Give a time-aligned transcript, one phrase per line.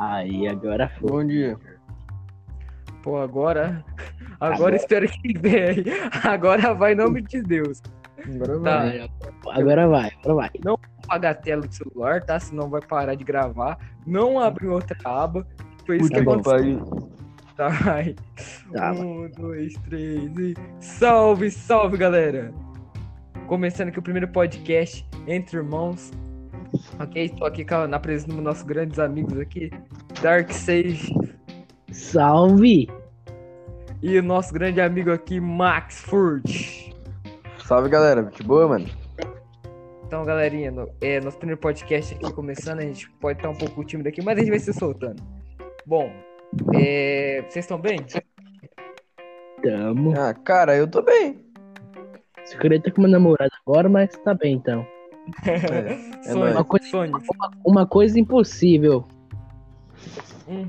[0.00, 1.10] Aí, agora foi.
[1.10, 1.58] Bom dia.
[3.02, 3.84] Pô, agora.
[4.40, 4.76] Agora, Agora.
[4.76, 5.84] espero que venha.
[6.24, 7.82] Agora vai em nome de Deus.
[8.24, 8.78] Agora Tá.
[8.78, 9.10] vai.
[9.54, 10.50] Agora vai, agora vai.
[10.64, 12.40] Não apagar a tela do celular, tá?
[12.40, 13.76] Senão vai parar de gravar.
[14.06, 15.46] Não abrir outra aba.
[15.84, 17.10] Foi isso Puta que aconteceu.
[17.54, 18.16] Tá, vai.
[18.72, 20.54] Tá, um, dois, três e.
[20.80, 22.50] Salve, salve, galera!
[23.46, 26.10] Começando aqui o primeiro podcast entre irmãos.
[27.00, 27.24] Ok?
[27.24, 29.70] Estou aqui na presença dos nossos grandes amigos aqui,
[30.22, 31.14] Dark Sage
[31.90, 32.88] Salve!
[34.02, 36.90] e o nosso grande amigo aqui, Max Furt.
[37.58, 38.22] Salve, galera.
[38.24, 38.86] De boa, mano?
[40.06, 43.84] Então, galerinha, no, é, nosso primeiro podcast aqui começando, a gente pode estar um pouco
[43.84, 45.22] tímido aqui, mas a gente vai se soltando.
[45.86, 46.10] Bom,
[46.74, 47.98] é, vocês estão bem?
[49.62, 50.18] Tamo.
[50.18, 51.44] Ah, cara, eu tô bem.
[52.44, 54.84] Se queria ter com meu namorado agora, mas tá bem então.
[55.46, 56.90] É, é Sônia, nóis.
[56.90, 57.18] Sônia.
[57.64, 59.04] Uma coisa impossível.
[60.48, 60.68] Hum.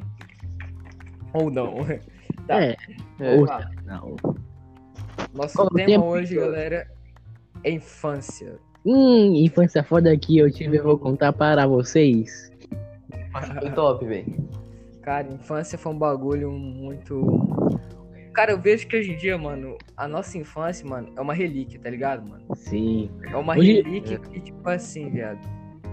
[1.34, 1.76] Ou não.
[2.48, 2.60] Tá.
[2.60, 2.76] É,
[3.20, 3.36] É.
[3.36, 4.16] outra, não.
[5.34, 6.06] Nosso Qual tema tempo?
[6.06, 6.88] hoje, galera,
[7.64, 8.58] é infância.
[8.84, 12.52] Hum, infância foda que eu tive, eu vou contar para vocês.
[13.60, 14.50] Foi top, velho.
[15.04, 17.22] Cara, infância foi um bagulho muito.
[18.34, 21.80] Cara, eu vejo que hoje em dia, mano, a nossa infância, mano, é uma relíquia,
[21.82, 22.44] tá ligado, mano?
[22.56, 23.10] Sim.
[23.30, 25.40] É uma Hoje- relíquia que, tipo assim, viado.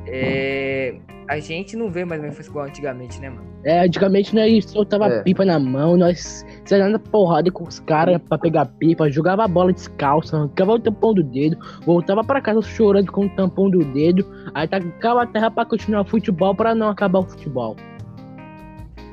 [0.06, 0.96] É.
[1.28, 3.46] A gente não vê mais uma infância igual antigamente, né, mano?
[3.64, 5.22] É, antigamente nós soltava É.
[5.22, 9.48] pipa na mão, nós saía na porrada com os caras pra pegar pipa, jogava a
[9.48, 13.84] bola descalço, arrancava o tampão do dedo, voltava pra casa chorando com o tampão do
[13.92, 17.76] dedo, aí tacava a terra pra continuar o futebol pra não acabar o futebol.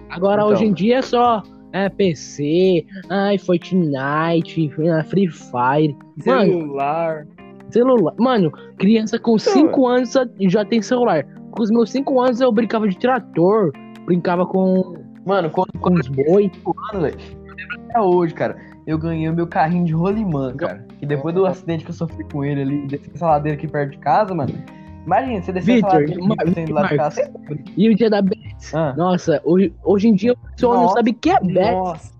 [0.09, 0.53] Agora Então.
[0.53, 1.43] hoje em dia é só
[1.75, 5.95] é, PC, ai, Fortnite, ah, Free Fire.
[6.25, 7.27] Mano, Celular.
[7.69, 8.13] celular.
[8.17, 10.13] Mano, criança com Então, 5 anos
[10.47, 11.25] já- tem celular.
[11.51, 13.71] Com os meus 5 anos eu brincava de trator,
[14.05, 14.95] brincava com,
[15.25, 16.49] Mano, quando, com quando os boi.
[16.65, 18.55] eu ano, velho, eu lembro até hoje, cara,
[18.87, 20.85] eu ganhei o meu carrinho de rolimã, cara.
[20.99, 23.91] Que depois do acidente que eu sofri com ele ali, descer essa ladeira aqui perto
[23.91, 24.53] de casa, mano.
[25.05, 27.31] Imagina, você descer essa Vitor, ladeira Ma- aqui, tem do lado de casa.
[27.77, 28.55] E o dia da Bet.
[28.73, 31.71] Ah, Nossa, hoje, hoje em dia o pessoal não sabe o que é Bet.
[31.71, 32.15] Nossa.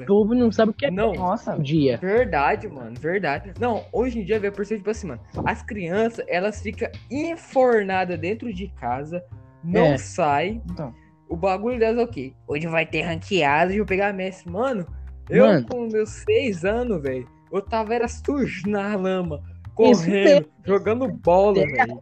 [0.00, 1.58] O povo não sabe o que é Não, nossa.
[1.58, 1.98] Dia.
[1.98, 3.52] Verdade, mano, verdade.
[3.60, 8.18] Não, hoje em dia, velho, por ser tipo assim, mano, as crianças, elas ficam enfornadas
[8.18, 9.22] dentro de casa,
[9.62, 9.98] não É.
[9.98, 10.60] sai.
[10.70, 10.94] Então.
[11.28, 12.32] O bagulho delas é o quê?
[12.48, 14.48] Hoje vai ter ranqueado, eu pegar a Messi.
[14.50, 14.86] Mano,
[15.28, 15.66] eu Mano.
[15.68, 19.40] com meus seis anos, velho, eu tava era sujo na lama,
[19.74, 21.98] correndo, jogando bola, velho.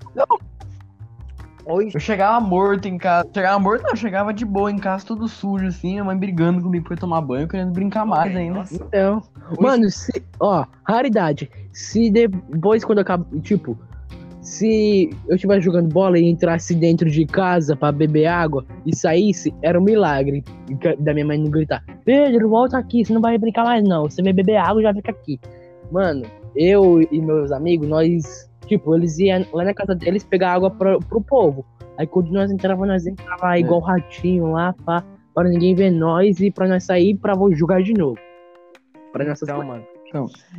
[1.70, 3.28] Hoje, Eu chegava morto em casa.
[3.34, 6.62] Chegava morto, não, eu chegava de boa em casa, todo sujo, assim, a mãe brigando
[6.62, 8.60] comigo pra eu tomar banho, querendo brincar mais ainda.
[8.60, 9.22] Nossa, Então,
[9.60, 11.50] mano, se, ó, raridade.
[11.70, 13.76] Se depois, quando acaba, tipo,
[14.40, 19.54] se eu estivesse jogando bola e entrasse dentro de casa pra beber água e saísse,
[19.60, 20.42] era um milagre
[21.00, 24.04] da minha mãe não gritar: Pedro, volta aqui, você não vai brincar mais não.
[24.08, 25.38] Você vai beber água, já fica aqui.
[25.92, 30.70] Mano, eu e meus amigos, nós, tipo, eles iam lá na casa deles pegar água
[30.70, 31.64] pro, pro povo.
[31.96, 35.02] Aí quando nós entrávamos, nós entrava igual ratinho lá, pra,
[35.34, 38.18] pra ninguém ver nós e pra nós sair pra jogar de novo.
[39.12, 39.84] Pra nossas então, mano.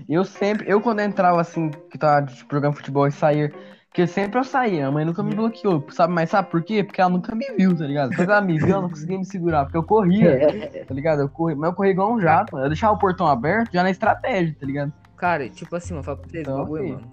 [0.07, 3.51] E eu sempre, eu quando entrava assim, que tava tipo, jogando futebol e saía,
[3.93, 6.13] que sempre eu saía, a mãe nunca me bloqueou, sabe?
[6.13, 6.83] Mas sabe por quê?
[6.83, 8.15] Porque ela nunca me viu, tá ligado?
[8.15, 10.39] Quando ela me viu, ela não conseguia me segurar, porque eu corria,
[10.85, 11.21] tá ligado?
[11.21, 12.65] Eu corri, mas eu corri igual um jato, mano.
[12.65, 14.93] eu deixava o portão aberto já na estratégia, tá ligado?
[15.19, 17.11] Cara, tipo assim, mano, fala pra vocês, Então, bagulho, mano.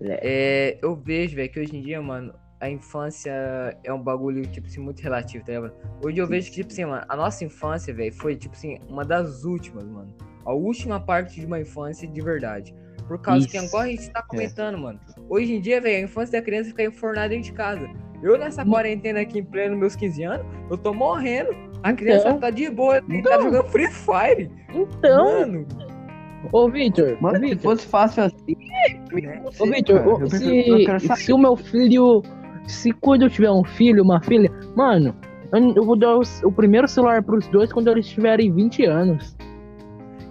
[0.00, 3.32] É, eu vejo, velho, que hoje em dia, mano, a infância
[3.84, 5.72] é um bagulho, tipo assim, muito relativo, tá ligado?
[6.04, 9.04] Hoje eu vejo que, tipo assim, mano, a nossa infância, velho, foi, tipo assim, uma
[9.04, 10.14] das últimas, mano.
[10.44, 12.74] A última parte de uma infância de verdade.
[13.06, 13.66] Por causa que, Isso.
[13.66, 15.00] agora a gente tá comentando, mano.
[15.28, 17.88] Hoje em dia, velho, a infância da criança fica enfornada dentro de casa.
[18.22, 21.50] Eu, nessa quarentena aqui, em pleno meus 15 anos, eu tô morrendo.
[21.82, 22.38] A criança Então.
[22.38, 23.42] tá de boa, tá Então.
[23.42, 24.48] jogando Free Fire.
[24.72, 25.66] Então, Mano,
[26.50, 28.56] ô Vitor, Mano, ô se fosse fácil assim,
[29.60, 32.22] ô Vitor, cara, ô, eu se, eu se o meu filho,
[32.66, 35.14] se quando eu tiver um filho, uma filha, mano,
[35.52, 39.36] eu, vou dar os- o primeiro celular pros dois quando eles tiverem 20 anos.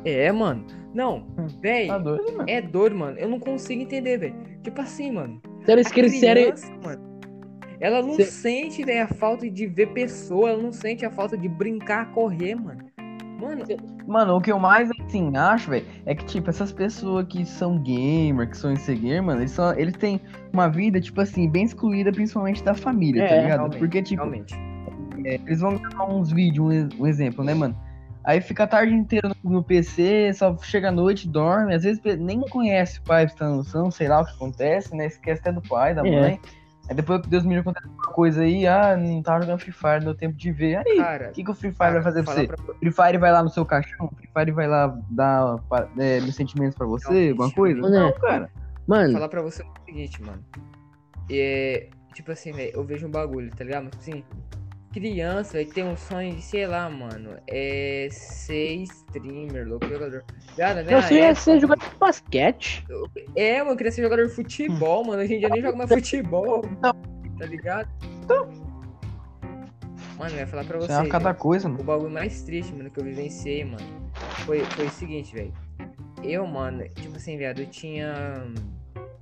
[0.03, 0.65] É, mano.
[0.93, 1.23] Não,
[1.61, 2.43] véi, tá doido, mano.
[2.49, 3.17] é doido, mano.
[3.17, 4.35] Eu não consigo entender, velho.
[4.61, 5.39] Tipo assim, mano.
[5.63, 6.51] Se eles crescerem,
[7.79, 11.37] ela não Se- sente, velho, a falta de ver pessoa, ela não sente a falta
[11.37, 12.90] de brincar, correr, mano.
[13.41, 13.65] Mano,
[14.07, 17.77] Mano, o que eu mais, assim, acho, velho, é que, tipo, essas pessoas que são
[17.79, 20.21] gamer, que são gamer, mano, eles, são, eles têm
[20.53, 23.57] uma vida, tipo assim, bem excluída, principalmente da família, tá É, ligado?
[23.59, 24.23] realmente, Porque, tipo,
[25.25, 27.75] é, eles vão gravar uns vídeos, um, um exemplo, né, mano?
[28.23, 32.01] Aí fica a tarde inteira no, no PC, só chega à noite, dorme, às vezes
[32.19, 35.07] nem conhece o pai, ter noção, sei lá o que acontece, né?
[35.07, 36.37] Esquece até do pai, da É.
[36.91, 39.71] Aí depois que Deus me livre acontece uma coisa aí, ah, não tava jogando Free
[39.71, 40.75] Fire, não deu tempo de ver.
[40.85, 42.47] Aí, Cara, o que, que o Free Fire cara, vai fazer pra você?
[42.47, 44.11] pra- Free Fire vai lá no seu caixão?
[44.17, 45.55] Free Fire vai lá dar
[45.97, 47.07] é, meus sentimentos pra você?
[47.07, 47.81] Realmente, alguma coisa?
[47.81, 47.89] né?
[47.97, 48.49] Não, cara.
[48.85, 50.43] Mano, falar pra você o seguinte, mano.
[51.29, 53.83] É, tipo assim, velho, eu vejo um bagulho, tá ligado?
[53.85, 54.23] Mas, tipo assim,
[54.91, 60.23] criança, velho, tem um sonho de, sei lá, mano, é ser streamer, louco, jogador.
[60.51, 60.93] Ligado, né?
[60.93, 62.85] eu só ia É, ser jogador de basquete.
[63.35, 65.21] É, mano, eu queria ser jogador de futebol, mano.
[65.21, 66.61] Hoje em dia eu nem jogo mais futebol.
[66.81, 67.89] Tá ligado?
[70.17, 70.91] Mano, eu ia falar pra você.
[70.91, 71.83] é uma cada coisa, O mano.
[71.83, 74.11] bagulho mais triste, mano, que eu vivenciei, mano,
[74.45, 75.53] foi, foi o seguinte, velho.
[76.23, 78.13] Eu, mano, tipo assim, viado, eu tinha.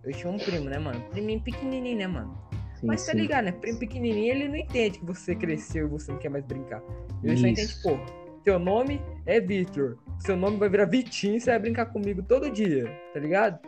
[0.03, 0.99] Eu tinha um primo, né, mano?
[1.11, 2.37] Priminho pequenininho, né, mano?
[2.79, 3.17] Sim, Mas tá sim.
[3.19, 3.51] ligado, né?
[3.51, 6.81] Primo pequenininho, ele não entende que você cresceu e você não quer mais brincar.
[7.23, 7.81] Ele só entende, Isso.
[7.83, 7.97] pô,
[8.43, 9.97] teu nome é Victor.
[10.19, 13.59] Seu nome vai virar Vitinho você vai brincar comigo todo dia, tá ligado?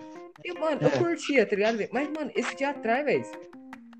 [0.46, 0.98] E, mano, eu É.
[0.98, 1.78] curtia, tá ligado?
[1.92, 3.24] Mas, mano, esse dia atrás, velho,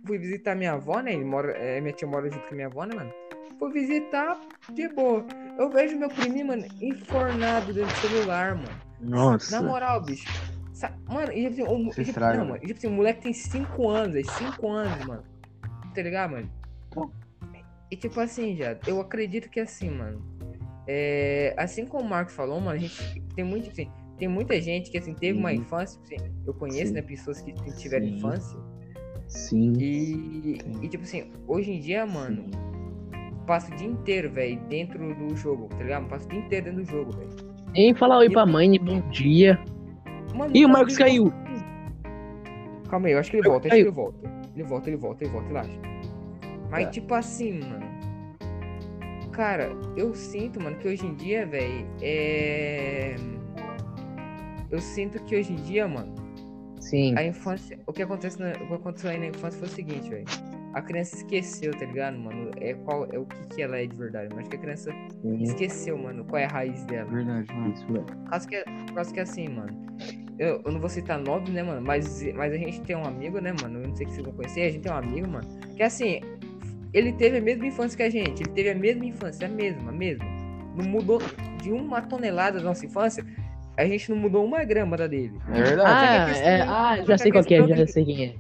[0.06, 1.14] fui visitar minha avó, né?
[1.14, 3.14] Ele mora, é, minha tia mora junto com a minha avó, né, mano?
[3.60, 4.40] Fui visitar
[4.74, 5.26] de boa.
[5.60, 8.82] Eu vejo meu priminho, mano, enfornado dentro do celular, mano.
[9.00, 9.60] Nossa.
[9.62, 10.28] Na moral, bicho.
[11.08, 12.60] Mano, e, tipo, assim, o, Se tipo, estraga, não, mano.
[12.64, 14.26] e, tipo assim, o moleque tem 5 anos, velho.
[14.30, 15.24] 5 anos, mano.
[15.94, 16.50] Tá ligado, mano?
[17.92, 20.24] E tipo assim, já, eu acredito que assim, mano.
[20.88, 24.90] É, assim como o Marco falou, mano, a gente tem muito, assim, tem muita gente
[24.90, 25.56] que assim, teve uma Uhum.
[25.58, 26.94] infância, tipo assim, eu conheço, Sim.
[26.94, 28.16] né, pessoas que tiveram Sim.
[28.16, 28.60] infância.
[29.28, 29.74] Sim.
[29.78, 32.46] E, e tipo assim, hoje em dia, mano,
[33.46, 36.08] passo o dia inteiro, velho, dentro do jogo, tá ligado?
[36.08, 37.30] Passo o dia inteiro dentro do jogo, velho.
[37.74, 39.60] Nem falar oi pra mãe, bom dia.
[40.36, 41.32] Mano, Ih, o não, Marcos caiu.
[42.90, 44.30] Calma aí, eu acho que ele volta, acho que ele volta.
[44.56, 45.80] Ele volta, ele volta, ele volta, relaxa.
[46.70, 46.92] Mas, Tá.
[46.92, 47.92] tipo assim, mano.
[49.32, 53.16] Cara, eu sinto, mano, que hoje em dia, velho, é.
[54.70, 56.14] Eu sinto que hoje em dia, mano,
[56.80, 57.14] Sim.
[57.18, 57.80] a infância.
[57.88, 58.52] O que, acontece na...
[58.52, 60.26] o que aconteceu aí na infância foi o seguinte, velho.
[60.74, 62.52] A criança esqueceu, tá ligado, mano?
[62.58, 63.06] É, qual...
[63.12, 64.30] é o que, que ela é de verdade.
[64.32, 64.92] Mas acho que a criança
[65.22, 65.44] Sim.
[65.44, 67.10] esqueceu, mano, qual é a raiz dela.
[67.10, 67.74] Verdade, mano.
[67.74, 68.06] Isso mesmo.
[68.06, 69.91] Por causa que, por causa que assim, mano.
[70.42, 71.82] Eu, eu não vou citar nomes, né, mano?
[71.86, 73.80] Mas, mas a gente tem um amigo, né, mano?
[73.80, 74.62] Eu não sei se vocês vão conhecer.
[74.62, 75.48] A gente tem um amigo, mano.
[75.78, 76.20] Que assim,
[76.92, 78.42] ele teve a mesma infância que a gente.
[78.42, 80.26] Ele teve a mesma infância, a mesma, a mesma.
[80.76, 81.20] Não mudou
[81.62, 83.24] de uma tonelada da nossa infância.
[83.78, 85.34] A gente não mudou uma grama da dele.
[85.50, 85.90] É verdade.
[85.90, 88.36] Ah, questão- é, ah, já sei qual que é, questão já sei quem é.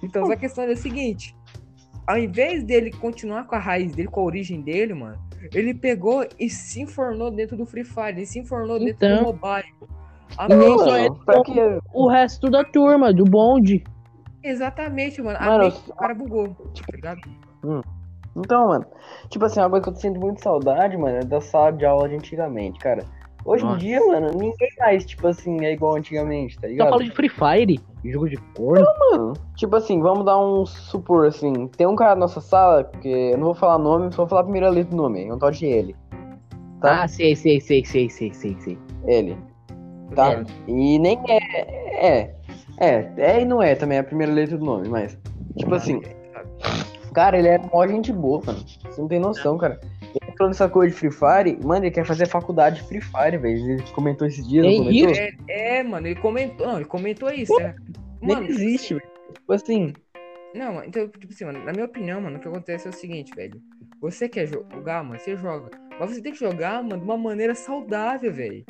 [0.00, 1.34] Então, a questão é a seguinte:
[2.06, 5.18] ao invés dele continuar com a raiz dele, com a origem dele, mano,
[5.52, 9.22] ele pegou e se enfornou dentro do Free Fire, ele se enfornou dentro do Então.
[9.24, 9.72] mobile.
[10.38, 11.78] A E nem mente- só ele, pra que...
[11.92, 13.84] O resto da turma, do bonde.
[14.42, 15.38] Exatamente, mano.
[15.40, 17.20] A Mano, mente do cara bugou, tá ligado?
[18.36, 18.86] Então, mano,
[19.28, 22.08] tipo assim, uma coisa que eu sinto muito saudade, mano, é da sala de aula
[22.08, 23.04] de antigamente, cara.
[23.44, 23.78] Hoje em Nossa.
[23.80, 26.90] dia, mano, ninguém mais, tipo assim, é igual antigamente, tá ligado?
[26.90, 28.86] fala de Free Fire, jogo de corno.
[29.10, 33.08] Mano, tipo assim, vamos dar um supor, assim, tem um cara na nossa sala, que
[33.08, 35.38] eu não vou falar nome, só vou falar a primeira letra do nome, é um
[35.38, 35.94] tal de ele.
[36.80, 37.02] Tá?
[37.02, 38.78] Ah, sei, sei, sei, sei, sei, sei, sei.
[39.06, 39.36] Ele.
[40.14, 40.32] Tá?
[40.32, 40.46] Ele.
[40.66, 42.06] E nem é.
[42.06, 42.34] É.
[42.78, 45.18] É, é e não é também a primeira letra do nome, mas.
[45.56, 46.00] Tipo assim,
[47.12, 48.58] cara, ele é mó gente boa, mano.
[48.84, 49.78] Você não tem noção, cara.
[50.02, 53.36] Ele entrou nessa coisa de Free Fire, mano, ele quer fazer faculdade de Free Fire,
[53.38, 53.72] velho.
[53.72, 55.10] Ele comentou esses dias, não comentou?
[55.10, 55.20] isso?
[55.20, 56.66] É, é, mano, ele comentou.
[56.66, 57.58] Não, ele comentou isso.
[57.60, 57.74] é.
[58.20, 59.06] Nem Mano, existe, velho.
[59.32, 59.92] Tipo assim,
[60.54, 63.32] Não, então, tipo assim, mano, na minha opinião, mano, o que acontece é o seguinte,
[63.34, 63.60] velho.
[64.00, 65.70] Você quer jogar, mano, você joga.
[65.98, 68.64] Mas você tem que jogar, mano, de uma maneira saudável, velho.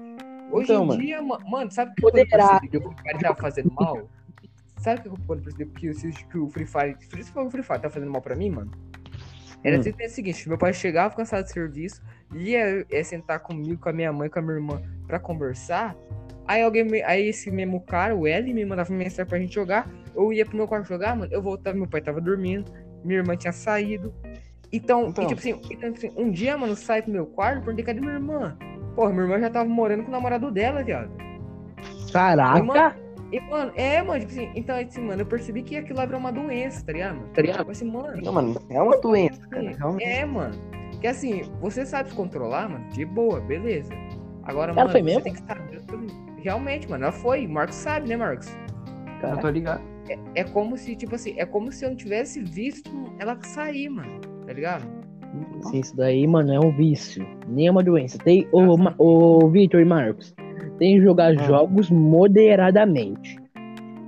[0.53, 1.01] Hoje Então, em mano.
[1.01, 4.11] dia, ma- mano, sabe que quando eu percebi que o Free Fire tava fazendo mal?
[4.79, 5.95] Sabe que eu- quando eu percebi que, o-
[6.31, 8.71] que o Free Fire, principalmente o Free Fire, tá fazendo mal pra mim, mano?
[9.65, 9.83] Era Hum.
[9.83, 12.03] sempre o seguinte, meu pai chegava cansado de serviço,
[12.35, 15.97] ia, ia sentar comigo, com a minha mãe, com a minha irmã, pra conversar.
[16.47, 19.89] Aí alguém, me- aí esse mesmo cara, o L, me mandava mensagem pra gente jogar.
[20.15, 22.71] Eu ia pro meu quarto jogar, mano, eu voltava, meu pai tava dormindo,
[23.05, 24.13] minha irmã tinha saído.
[24.73, 25.25] Então, Então.
[25.25, 28.01] E, tipo assim, então, assim, um dia, mano, eu saí pro meu quarto, perguntei cadê
[28.01, 28.59] minha irmã?
[28.95, 31.11] Porra, minha irmã já tava morando com o namorado dela, viado.
[32.13, 32.97] Caraca!
[33.33, 36.21] E, mano, é, mano, tipo assim, então, assim, mano, eu percebi que aquilo lá virou
[36.21, 37.17] uma doença, tá ligado?
[37.17, 37.29] mano?
[37.29, 37.59] Tá ligado?
[37.61, 39.71] Tipo assim, mano, não, mano, é uma doença, cara.
[39.71, 40.05] Realmente.
[40.05, 40.55] É, mano.
[41.01, 43.91] Que assim, você sabe se controlar, mano, de boa, beleza.
[44.45, 45.23] Agora, Ela mano, foi você mesmo?
[45.23, 45.83] tem que saber.
[46.37, 47.47] Realmente, mano, ela foi.
[47.47, 48.55] O Marcos sabe, né, Marcos?
[49.23, 49.81] Eu tô ligado.
[50.35, 54.21] É como se, tipo assim, é como se eu não tivesse visto ela sair, mano.
[54.47, 54.85] Tá ligado?
[55.63, 57.27] Sim, Isso daí, mano, é um vício.
[57.49, 58.19] Nem é uma doença.
[58.19, 60.35] Tem o, Ma- o Victor e Marcos.
[60.79, 61.35] Tem que jogar Ah.
[61.45, 63.39] jogos moderadamente.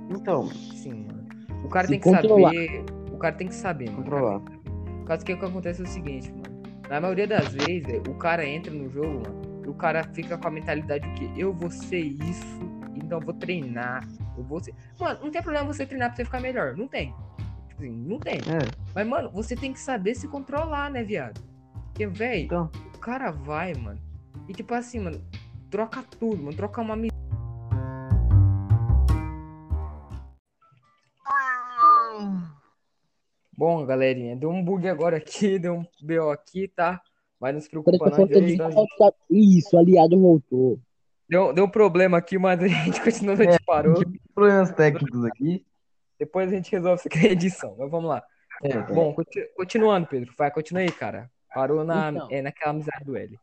[0.09, 1.25] Então, Sim, mano.
[1.63, 2.49] O cara Se tem que controlar.
[2.53, 2.83] saber.
[3.11, 4.03] O cara tem que saber, mano.
[4.03, 4.39] Controlar.
[4.39, 6.43] Por causa que o que acontece é o seguinte, mano.
[6.89, 10.47] Na maioria das vezes, o cara entra no jogo, mano, e o cara fica com
[10.47, 12.59] a mentalidade de que eu vou ser isso,
[12.95, 14.07] então eu vou treinar.
[14.37, 14.73] Eu vou ser.
[14.99, 16.75] Mano, não tem problema você treinar pra você ficar melhor.
[16.77, 17.11] Não tem.
[17.75, 18.35] Tipo assim, não tem.
[18.35, 18.71] É.
[18.93, 21.41] Mas, mano, você tem que saber se controlar, né, viado?
[21.87, 22.71] Porque, velho, Então.
[22.93, 23.99] o cara vai, mano.
[24.47, 25.21] E tipo assim, mano,
[25.69, 26.55] troca tudo, mano.
[26.55, 27.15] Troca uma amizade.
[33.57, 37.01] Bom, galerinha, deu um bug agora aqui, deu um BO aqui, tá?
[37.39, 38.27] Mas não se preocupa, não.
[38.27, 38.57] gente.
[39.29, 40.79] Isso, aliado voltou.
[41.27, 43.95] Deu, deu um problema aqui, mas a gente continua, a gente parou.
[44.33, 45.65] Problemas técnicos aqui.
[46.19, 47.75] Depois a gente resolve isso aqui na edição.
[47.77, 48.23] Mas vamos lá.
[48.63, 48.93] É, cara.
[48.93, 50.33] Bom, conti- continuando, Pedro.
[50.37, 51.29] Vai, continua aí, cara.
[51.53, 52.27] Parou na, Então.
[52.31, 53.37] é, naquela amizade do L.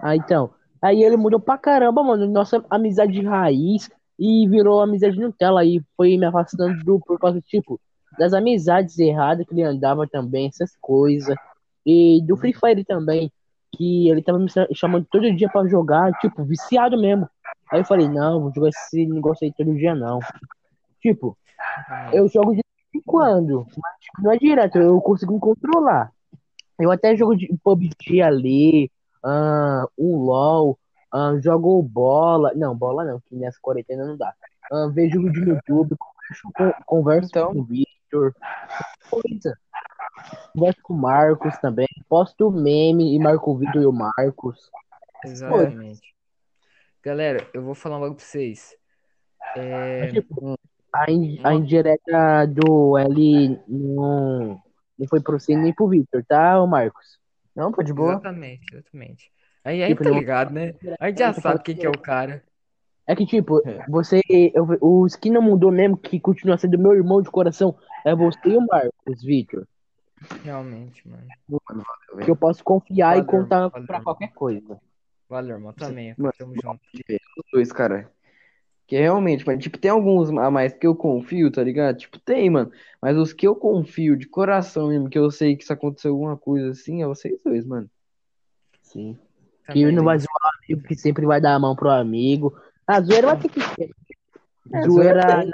[0.00, 0.50] Ah, então.
[0.82, 2.26] Aí ele mudou pra caramba, mano.
[2.28, 5.60] Nossa amizade de raiz e virou amizade Nutella.
[5.60, 7.80] Aí foi me afastando do, por causa, tipo,
[8.18, 11.36] das amizades erradas que ele andava também, essas coisas.
[11.86, 13.30] E do Free Fire também.
[13.76, 17.28] Que ele tava me chamando todo dia pra jogar, tipo, viciado mesmo.
[17.70, 20.18] Aí eu falei, não, vou jogar esse negócio aí todo dia não.
[21.00, 21.36] Tipo,
[22.12, 26.12] eu jogo de vez em quando, mas tipo, não é direto, eu consigo me controlar.
[26.78, 28.90] Eu até jogo de PUBG ali,
[29.98, 30.78] um LOL,
[31.12, 32.52] ah, jogo bola.
[32.54, 34.32] Não, bola não, que nessa quarentena não dá.
[34.72, 37.52] Ah, vejo vídeo no YouTube, converso com, converso Então.
[37.52, 38.34] com o Victor,
[39.10, 39.58] coisa.
[40.52, 41.88] Converso com o Marcos também.
[42.08, 44.70] Posto meme e marco o Victor e o Marcos.
[45.24, 46.14] Exatamente.
[47.02, 48.76] Galera, eu vou falar bagulho pra vocês.
[49.56, 50.58] É, Mas, tipo,
[50.92, 54.60] a, in- a indireta do L não,
[54.98, 57.18] não foi pro você nem pro Victor, tá, Marcos?
[57.54, 58.12] Não, pô, de boa.
[58.12, 59.30] exatamente, exatamente.
[59.64, 60.74] Aí, aí Tipo, tá ligado, né?
[61.00, 62.42] A gente já sabe quem que é o cara.
[63.06, 63.84] É que, tipo, É.
[63.88, 64.20] você.
[64.30, 67.76] Eu, o skin não mudou mesmo, que continua sendo meu irmão de coração.
[68.04, 69.66] É você e o Marcos, Victor.
[70.44, 71.26] Realmente, mano.
[72.24, 73.86] Que eu posso confiar e Valeu, contar valeu.
[73.86, 74.80] pra qualquer coisa.
[75.28, 75.72] Valeu, irmão.
[75.72, 76.14] Também.
[76.16, 76.80] Mano, Tamo junto.
[76.94, 78.08] Os dois, cara.
[78.90, 81.96] Que realmente, mano, tipo, tem alguns a mais que eu confio, tá ligado?
[81.96, 82.72] Tipo, tem, mano.
[83.00, 86.36] Mas os que eu confio de coração mesmo, que eu sei que se aconteceu alguma
[86.36, 87.88] coisa assim, é vocês dois, mano.
[88.82, 89.16] Sim.
[89.68, 89.94] Que Também.
[89.94, 92.60] não vai zoar o amigo, que sempre vai dar a mão pro amigo.
[92.84, 93.94] A zoeira vai ter que ser.
[94.74, 95.50] É, zoeira na hora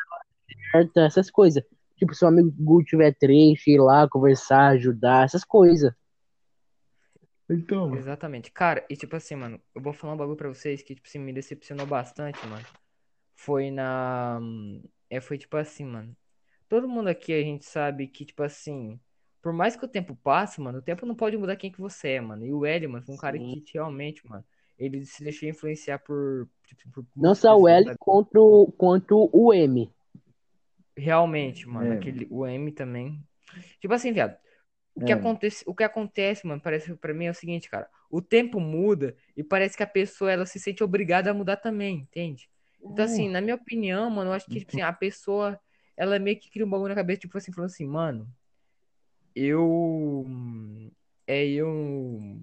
[0.72, 1.62] certa, essas coisas.
[1.98, 5.92] Tipo, se o amigo Gu tiver triste, ir lá conversar, ajudar, essas coisas.
[7.50, 8.50] Então, Exatamente.
[8.50, 11.18] Cara, e tipo assim, mano, eu vou falar um bagulho pra vocês que, tipo assim,
[11.18, 12.64] me decepcionou bastante, mano.
[13.36, 14.40] Foi na.
[15.10, 16.16] É, foi tipo assim, mano.
[16.68, 18.98] Todo mundo aqui a gente sabe que, tipo assim,
[19.40, 22.10] por mais que o tempo passe, mano, o tempo não pode mudar quem que você
[22.12, 22.44] é, mano.
[22.44, 23.62] E o L, mano, foi um cara Sim.
[23.62, 24.44] que realmente, mano,
[24.78, 26.48] ele se deixou influenciar por.
[26.64, 29.88] tipo, por Não só o L quanto, quanto o M.
[30.96, 31.96] Realmente, mano, É.
[31.96, 33.22] aquele, o M também.
[33.80, 34.36] Tipo assim, viado.
[34.94, 35.14] O que É.
[35.14, 37.88] acontece, o que acontece, mano, parece pra mim é o seguinte, cara.
[38.10, 41.98] O tempo muda e parece que a pessoa ela se sente obrigada a mudar também,
[41.98, 42.48] entende?
[42.90, 45.58] Então, assim, na minha opinião, mano, eu acho que, tipo assim, a pessoa,
[45.96, 48.28] ela meio que cria um bagulho na cabeça, tipo assim, falando assim, mano,
[49.34, 50.24] eu.
[51.26, 52.40] É, eu.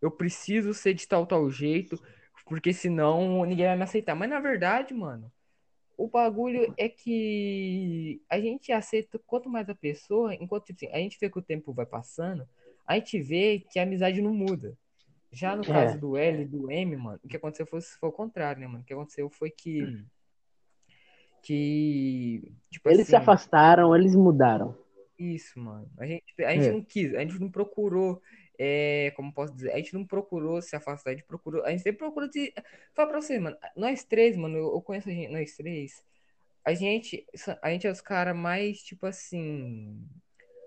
[0.00, 2.00] Eu preciso ser de tal, tal jeito,
[2.46, 4.14] porque senão ninguém vai me aceitar.
[4.14, 5.32] Mas na verdade, mano,
[5.96, 10.98] o bagulho é que a gente aceita quanto mais a pessoa, enquanto tipo assim, a
[10.98, 12.48] gente vê que o tempo vai passando,
[12.84, 14.76] a gente vê que a amizade não muda.
[15.32, 15.66] Já no É.
[15.66, 18.66] caso do L e do M, mano, o que aconteceu foi, foi o contrário, né,
[18.66, 18.80] mano?
[18.80, 20.04] O que aconteceu foi que.
[21.42, 22.52] Que.
[22.70, 24.76] Tipo Eles se assim, afastaram, eles mudaram.
[25.18, 25.90] isso, mano.
[25.98, 26.72] A gente, a gente É.
[26.72, 28.20] não quis, a gente não procurou,
[28.58, 31.82] é, como posso dizer, a gente não procurou se afastar, a gente procurou, a gente
[31.82, 32.52] sempre procurou se.
[32.94, 36.04] Fala pra você, mano, nós três, mano, eu, eu conheço a gente, nós três,
[36.64, 37.26] a gente,
[37.60, 40.06] a gente é os caras mais, tipo assim,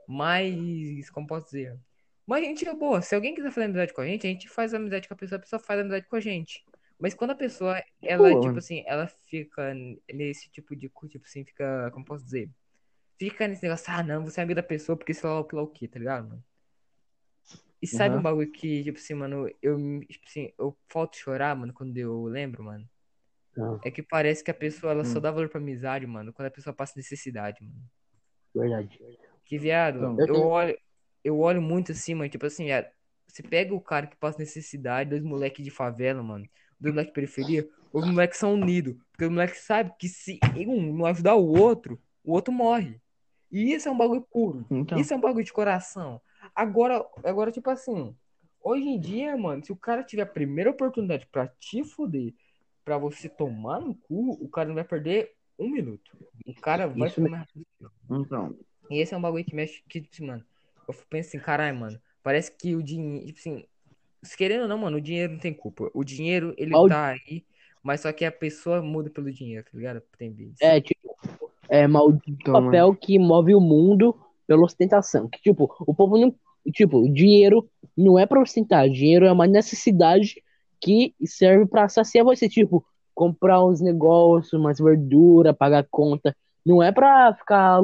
[0.08, 1.78] mais, como posso dizer,
[2.26, 4.50] mas a gente é boa, se alguém quiser fazer amizade com a gente, a gente
[4.50, 6.64] faz amizade com a pessoa, a pessoa faz amizade com a gente.
[7.00, 9.74] Mas quando a pessoa, ela, Boa, tipo assim, ela fica
[10.12, 12.50] nesse tipo de, co- tipo assim, fica, como posso dizer,
[13.20, 15.56] fica nesse negócio, ah, não, você é amigo da pessoa porque sei lá o que
[15.56, 16.44] lá o que, tá ligado, mano?
[17.82, 18.20] E sabe Uhum.
[18.20, 19.78] um bagulho que, tipo assim, mano, eu,
[20.10, 22.90] tipo assim, eu falto chorar, mano, quando eu lembro, mano?
[23.56, 25.22] Não, É que parece que a pessoa, ela só Hum.
[25.22, 27.84] dá valor pra amizade, mano, quando a pessoa passa necessidade, mano.
[28.54, 29.00] verdade.
[29.46, 30.20] Que, viado, Então.
[30.20, 30.78] eu Eu tenho- olho,
[31.26, 32.86] eu olho muito assim, mano, tipo assim, viado,
[33.28, 36.48] você pega o cara que passa necessidade, dois moleques de favela, mano,
[36.80, 40.94] dois moleques de periferia, os moleques são unidos, porque os moleques sabem que se um
[40.94, 43.02] não ajudar o outro, o outro morre.
[43.52, 44.68] E isso é um bagulho puro.
[44.70, 46.22] Então, Isso é um bagulho de coração.
[46.54, 48.16] Agora, agora, tipo assim,
[48.62, 52.34] hoje em dia, mano, se o cara tiver a primeira oportunidade pra te fuder,
[52.84, 56.16] pra você tomar no cu, o cara não vai perder um minuto.
[56.46, 57.66] O cara vai Isso mais rápido.
[58.12, 58.56] então.
[58.92, 60.46] E esse é um bagulho que mexe, que, mano,
[60.92, 63.66] eu penso assim, caralho, mano, parece que o dinheiro, tipo assim,
[64.24, 65.90] se querendo ou não, mano, o dinheiro não tem culpa.
[65.94, 67.46] O dinheiro, ele o- tá aí,
[67.84, 70.02] mas só que a pessoa muda pelo dinheiro, tá ligado?
[70.18, 70.36] Tem.
[70.62, 71.16] É, tipo,
[71.70, 72.66] é maldito Então, mano.
[72.68, 74.16] papel que move o mundo
[74.48, 75.28] pela ostentação.
[75.30, 76.34] Que, tipo, o povo não.
[76.74, 78.90] Tipo, dinheiro não é pra ostentar.
[78.90, 80.42] Dinheiro é uma necessidade
[80.82, 82.50] que serve pra saciar você.
[82.50, 86.36] Tipo, comprar uns negócios, umas verduras, pagar conta.
[86.66, 87.80] Não é pra ficar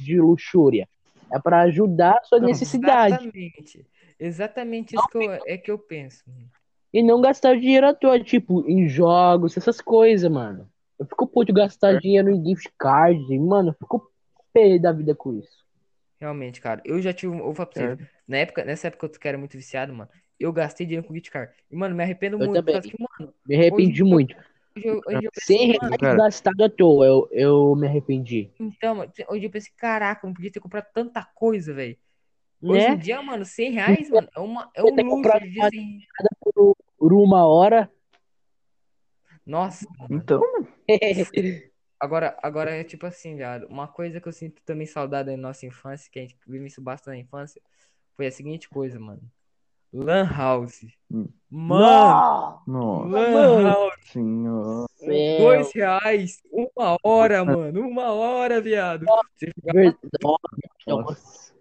[0.00, 0.88] de luxúria.
[1.32, 3.14] É pra ajudar a sua necessidade.
[3.14, 3.86] Exatamente.
[4.18, 6.24] Exatamente isso que eu, é que eu penso.
[6.92, 10.68] E não gastar dinheiro à toa, tipo, em jogos, essas coisas, mano.
[10.98, 13.68] Eu fico puto gastar dinheiro em gift card, mano.
[13.70, 14.10] Eu fico
[14.52, 15.64] pé da vida com isso.
[16.20, 16.80] Realmente, cara.
[16.84, 17.38] Eu já tive.
[17.38, 18.08] Eu falar pra vocês.
[18.26, 20.10] Na época, nessa época eu era muito viciado, mano.
[20.40, 21.52] Eu gastei dinheiro com gift card.
[21.70, 22.54] E, mano, me arrependo Eu muito.
[22.54, 22.80] também.
[22.80, 24.34] Que, mano, Me arrependi eu- muito.
[24.34, 24.44] hoje
[24.84, 28.50] eu, hoje eu 100 pensei, mano, reais gastado à toa, eu, eu me arrependi.
[28.58, 31.96] então, mano, hoje eu pensei, caraca, eu não podia ter comprado tanta coisa, velho.
[32.62, 32.96] Hoje em Né?
[32.96, 35.30] dia, mano, 100 reais, mano, é, uma, é um luxo.
[35.30, 36.00] Hoje em assim,
[36.40, 37.90] Por, por uma hora.
[39.46, 40.14] Nossa, mano.
[40.22, 40.42] Então,
[42.00, 43.66] Agora, agora é tipo assim, viado.
[43.66, 46.80] Uma coisa que eu sinto também saudade da nossa infância, que a gente vive isso
[46.80, 47.60] bastante na infância,
[48.16, 49.20] foi a seguinte coisa, mano.
[49.92, 50.86] Lan House.
[51.10, 51.28] Hum.
[51.50, 53.94] Mano, nossa Lan House.
[54.12, 54.86] senhora.
[54.96, 55.38] Céu.
[55.38, 57.80] Dois reais, uma hora, mano.
[57.88, 59.06] Uma hora, viado.
[59.36, 59.96] Você Verdade.
[60.86, 61.52] Nossa.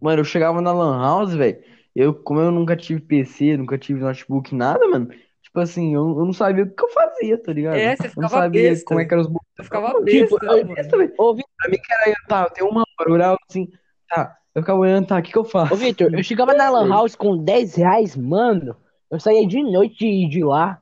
[0.00, 1.62] Mano, eu chegava na Lan House, velho.
[1.94, 5.08] Eu, como eu nunca tive PC, nunca tive notebook, nada, mano.
[5.42, 7.76] Tipo assim, eu, eu não sabia o que eu fazia, tá ligado?
[7.76, 8.84] É, você eu não ficava sabia besta.
[8.86, 9.44] como é que eram os botões.
[9.58, 10.74] Eu ficava Tipo, besta, eu- mano.
[10.74, 10.96] besta.
[11.18, 13.70] Ô, Pra mim que era eu, tá, eu tenho uma hora, eu olhava assim,
[14.08, 14.36] tá.
[14.54, 15.74] Eu ficava olhando, tá, o que que eu faço?
[15.74, 18.76] ô, Vitor, eu chegava na Lan House com 10 reais, mano.
[19.10, 20.80] Eu saía de noite de, de lá.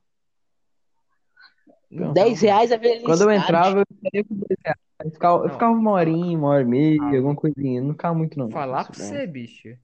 [1.91, 3.05] Então, 10 reais a felicidade.
[3.07, 4.79] Quando eu entrava, eu saía com dois reais.
[5.05, 5.53] Eu ficava, eu Não.
[5.53, 7.17] ficava uma horinha, uma hora e meia, Ah.
[7.17, 7.81] alguma coisinha.
[7.83, 8.51] Não ficava muito, não.
[8.51, 9.77] Falar pra você, bicho.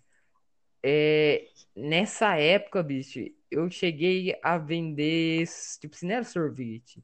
[0.82, 5.44] É, nessa época, bicho, eu cheguei a vender,
[5.80, 7.02] tipo, assim, não era sorvete.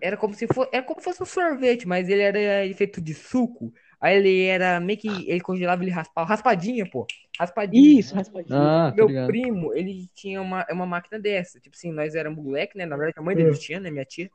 [0.00, 3.14] Era como se fosse, era como se fosse um sorvete, mas ele era feito de
[3.14, 3.72] suco.
[4.00, 7.06] Aí ele era meio que, ele congelava, ele raspava, raspadinha, pô.
[7.38, 7.98] Raspadinha.
[8.00, 8.54] Isso, raspadinho.
[8.58, 9.26] Ah, tá Meu ligado.
[9.28, 11.58] primo, ele tinha uma, uma máquina dessa.
[11.60, 12.84] Tipo assim, nós éramos moleque, né?
[12.84, 13.58] Na verdade, a mãe dele É.
[13.58, 13.90] tinha, né?
[13.90, 14.30] Minha tia.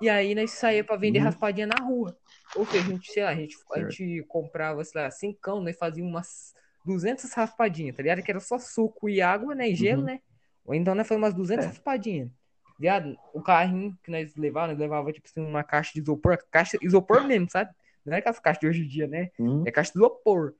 [0.00, 1.26] E aí nós saía pra vender Uhum.
[1.26, 2.16] raspadinha na rua.
[2.56, 5.76] Ou seja, a gente, sei lá, a gente, a gente comprava, sei lá, cincão, nós
[5.76, 6.54] fazíamos umas
[6.86, 8.22] 200 raspadinhas, tá ligado?
[8.22, 9.68] Que era só suco e água, né?
[9.68, 10.06] E gelo, Uhum.
[10.06, 10.20] né?
[10.64, 11.68] Ou então nós fazíamos umas 200 É.
[11.68, 12.30] raspadinhas.
[12.78, 16.78] Viado, o carrinho que nós levávamos, nós levava, tipo assim, uma caixa de isopor, caixa
[16.80, 17.70] isopor mesmo, sabe?
[18.04, 19.30] Não é aquelas caixas de hoje em dia, né?
[19.38, 20.54] Hum, É caixa de isopor.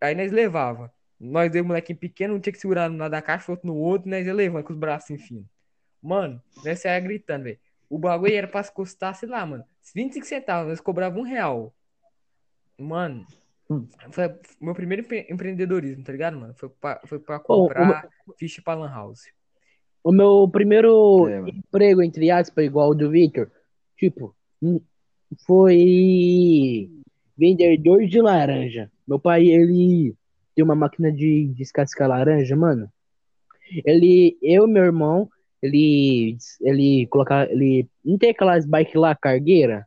[0.00, 0.92] Aí nós levava.
[1.18, 3.74] Nós, dois molequinho pequeno, um tinha que segurar um lado da caixa, o outro no
[3.76, 5.48] outro, nós ia levando com os braços enfiando.
[6.02, 7.58] Mano, nós saia gritando, velho.
[7.88, 11.74] O bagulho era pra custar, sei lá, mano, 25 centavos, nós cobrava um real.
[12.78, 13.26] Mano,
[13.70, 13.88] Hum.
[14.12, 16.54] foi meu primeiro empre- empreendedorismo, tá ligado, mano?
[16.54, 18.08] Foi pra, foi pra comprar
[18.38, 19.24] ficha pra Lan House.
[20.04, 23.50] O meu primeiro É, emprego, entre aspas, igual o do Victor,
[23.96, 24.36] tipo,
[25.46, 26.90] foi
[27.36, 28.90] vendedor de laranja.
[29.06, 30.14] Meu pai, ele
[30.54, 32.88] tem uma máquina de descascar laranja, mano.
[33.84, 35.28] Ele, eu e meu irmão,
[35.62, 39.86] ele, ele colocar, ele, não tem aquelas bike lá, cargueira?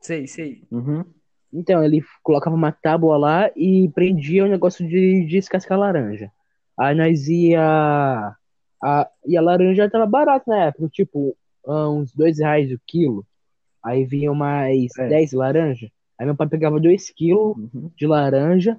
[0.00, 0.62] Sei, sei.
[0.70, 1.04] Uhum.
[1.52, 6.30] Então, ele colocava uma tábua lá e prendia o negócio de descascar laranja.
[6.76, 8.36] Aí nós ia.
[8.82, 11.36] A, e a laranja tava barata na época, tipo,
[11.66, 13.24] ah, uns dois reais o quilo.
[13.84, 15.08] Aí vinham mais É.
[15.08, 15.90] 10 laranja.
[16.18, 17.90] Aí meu pai pegava dois quilos Uhum.
[17.96, 18.78] de laranja.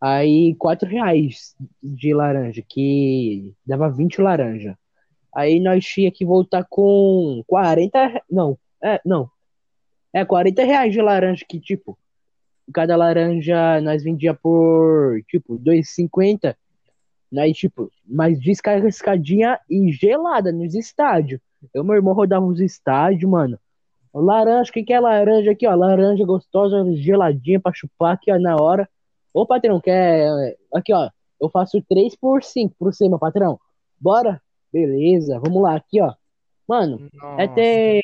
[0.00, 4.76] Aí quatro reais de laranja, que dava 20 laranja.
[5.34, 8.06] Aí nós tinha que voltar com 40.
[8.06, 9.30] re- Não, é, não.
[10.12, 11.98] É 40 reais de laranja, que tipo,
[12.72, 16.54] cada laranja nós vendia por tipo 2,50.
[17.32, 21.40] Nós, tipo, mas descascadinha e gelada nos estádios.
[21.74, 23.58] Eu meu irmão rodava os estádios, mano.
[24.20, 25.74] Laranja, o que, que é laranja aqui, ó?
[25.74, 28.88] Laranja gostosa, geladinha pra chupar aqui, ó, na hora.
[29.32, 30.56] Ô, patrão, quer.
[30.74, 31.10] Aqui, ó.
[31.40, 33.60] Eu faço 3 por 5 por cima, patrão.
[34.00, 34.40] Bora?
[34.72, 36.14] Beleza, vamos lá, aqui, ó.
[36.66, 37.54] Mano, é Nossa.
[37.54, 38.02] ter.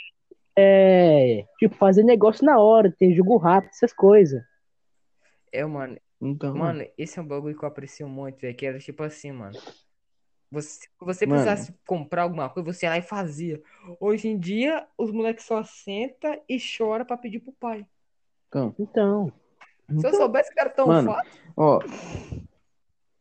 [0.55, 1.47] É.
[1.59, 4.43] Tipo, fazer negócio na hora, ter jogo rápido, essas coisas.
[5.51, 8.55] É, mano, Então, Mano, esse é um bagulho que eu aprecio muito, velho.
[8.55, 9.59] Que era tipo assim, mano.
[10.53, 11.43] Você, se você Mano.
[11.43, 13.63] precisasse comprar alguma coisa, você ia lá e fazia.
[13.99, 17.87] Hoje em dia, os moleques só senta e chora pra pedir pro pai.
[18.49, 19.33] então, Então.
[19.99, 21.33] Se eu soubesse que era tão Mano, fácil.
[21.57, 21.81] ó.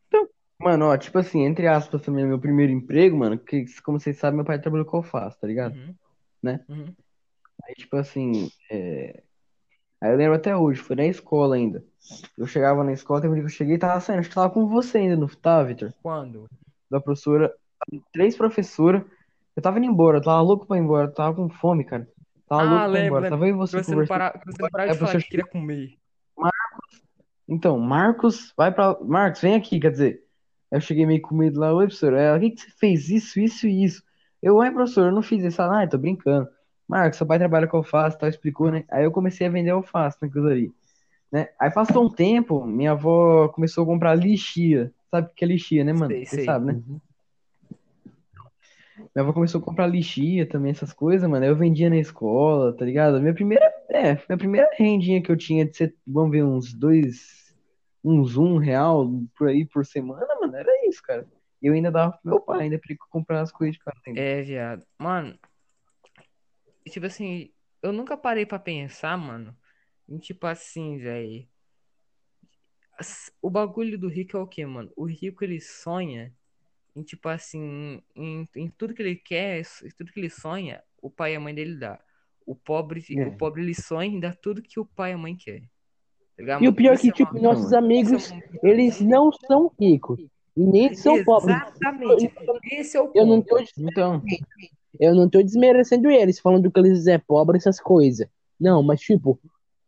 [0.07, 0.27] Então,
[0.59, 4.35] mano, ó, tipo assim, entre aspas também, meu primeiro emprego, mano, que como vocês sabem,
[4.35, 5.75] meu pai trabalhou com alface, tá ligado?
[5.75, 5.95] Uhum.
[6.43, 6.65] Né?
[6.67, 6.93] Uhum.
[7.63, 9.23] Aí, tipo assim, é...
[10.01, 11.83] Aí eu lembro até hoje, foi na escola ainda.
[12.37, 14.35] Eu chegava na escola, teve um dia que eu cheguei e tava saindo, acho que
[14.35, 15.93] tava com você ainda, não tava, Vitor?
[16.01, 16.49] Quando?
[16.91, 17.53] Da professora,
[18.11, 19.01] três professoras.
[19.55, 22.07] Eu tava indo embora, eu tava louco pra ir embora, eu tava com fome, cara.
[22.47, 23.21] Tá ah, louco pra ir lembra, embora.
[23.23, 23.29] lembra.
[23.29, 24.31] Tava eu você você conversando.
[24.39, 25.97] que você não parava É, de falar que queria comer.
[27.47, 28.97] Então, Marcos, vai pra.
[29.01, 30.21] Marcos, vem aqui, quer dizer.
[30.69, 32.13] Eu cheguei meio com medo lá, oi, professor.
[32.13, 33.09] Ela, o que que você fez?
[33.09, 34.03] Isso, isso e isso.
[34.41, 35.61] Eu, ai, professor, eu não fiz isso.
[35.61, 36.47] Ela, ah, tô brincando.
[36.87, 38.83] Marcos, seu pai trabalha com alface, tal, explicou, né?
[38.89, 40.69] Aí eu comecei a vender alface na cruzaria,
[41.31, 41.47] né?
[41.59, 44.93] Aí passou um tempo, minha avó começou a comprar lixia.
[45.11, 46.13] Sabe o que é lixia, né, mano?
[46.13, 46.45] Sei, Você sei.
[46.45, 46.81] sabe, né?
[49.13, 51.45] Minha avó começou a comprar lixia também, essas coisas, mano.
[51.45, 53.19] Eu vendia na escola, tá ligado?
[53.19, 57.53] Minha primeira, é, minha primeira rendinha que eu tinha de ser, vamos ver, uns dois,
[58.03, 61.27] uns um real por aí por semana, mano, era isso, cara.
[61.61, 63.99] E eu ainda dava pro meu pai, ainda pra ele comprar as coisas de casa
[64.07, 64.21] ainda.
[64.21, 64.85] É, viado.
[64.97, 65.37] Mano,
[66.89, 67.51] tipo assim,
[67.83, 69.55] eu nunca parei pra pensar, mano,
[70.07, 71.50] em tipo assim, velho.
[73.41, 74.91] O bagulho do rico é o quê, mano?
[74.95, 76.33] O rico ele sonha
[76.95, 81.09] em tipo assim, em, em tudo que ele quer, em tudo que ele sonha, o
[81.09, 81.99] pai e a mãe dele dá.
[82.45, 83.27] O pobre, É.
[83.27, 85.61] o pobre ele sonha em dar tudo que o pai e a mãe quer.
[86.45, 88.29] Tá E o pior é que, é tipo, uma- nossos amigos,
[88.63, 90.19] eles não são ricos.
[90.57, 91.55] E nem são pobres.
[91.55, 92.33] Exatamente.
[92.71, 93.63] Esse é o Eu não ponto.
[93.63, 94.21] tô, Então,
[94.99, 98.27] eu não tô desmerecendo eles, falando que eles é pobre, essas coisas.
[98.59, 99.39] Não, mas tipo,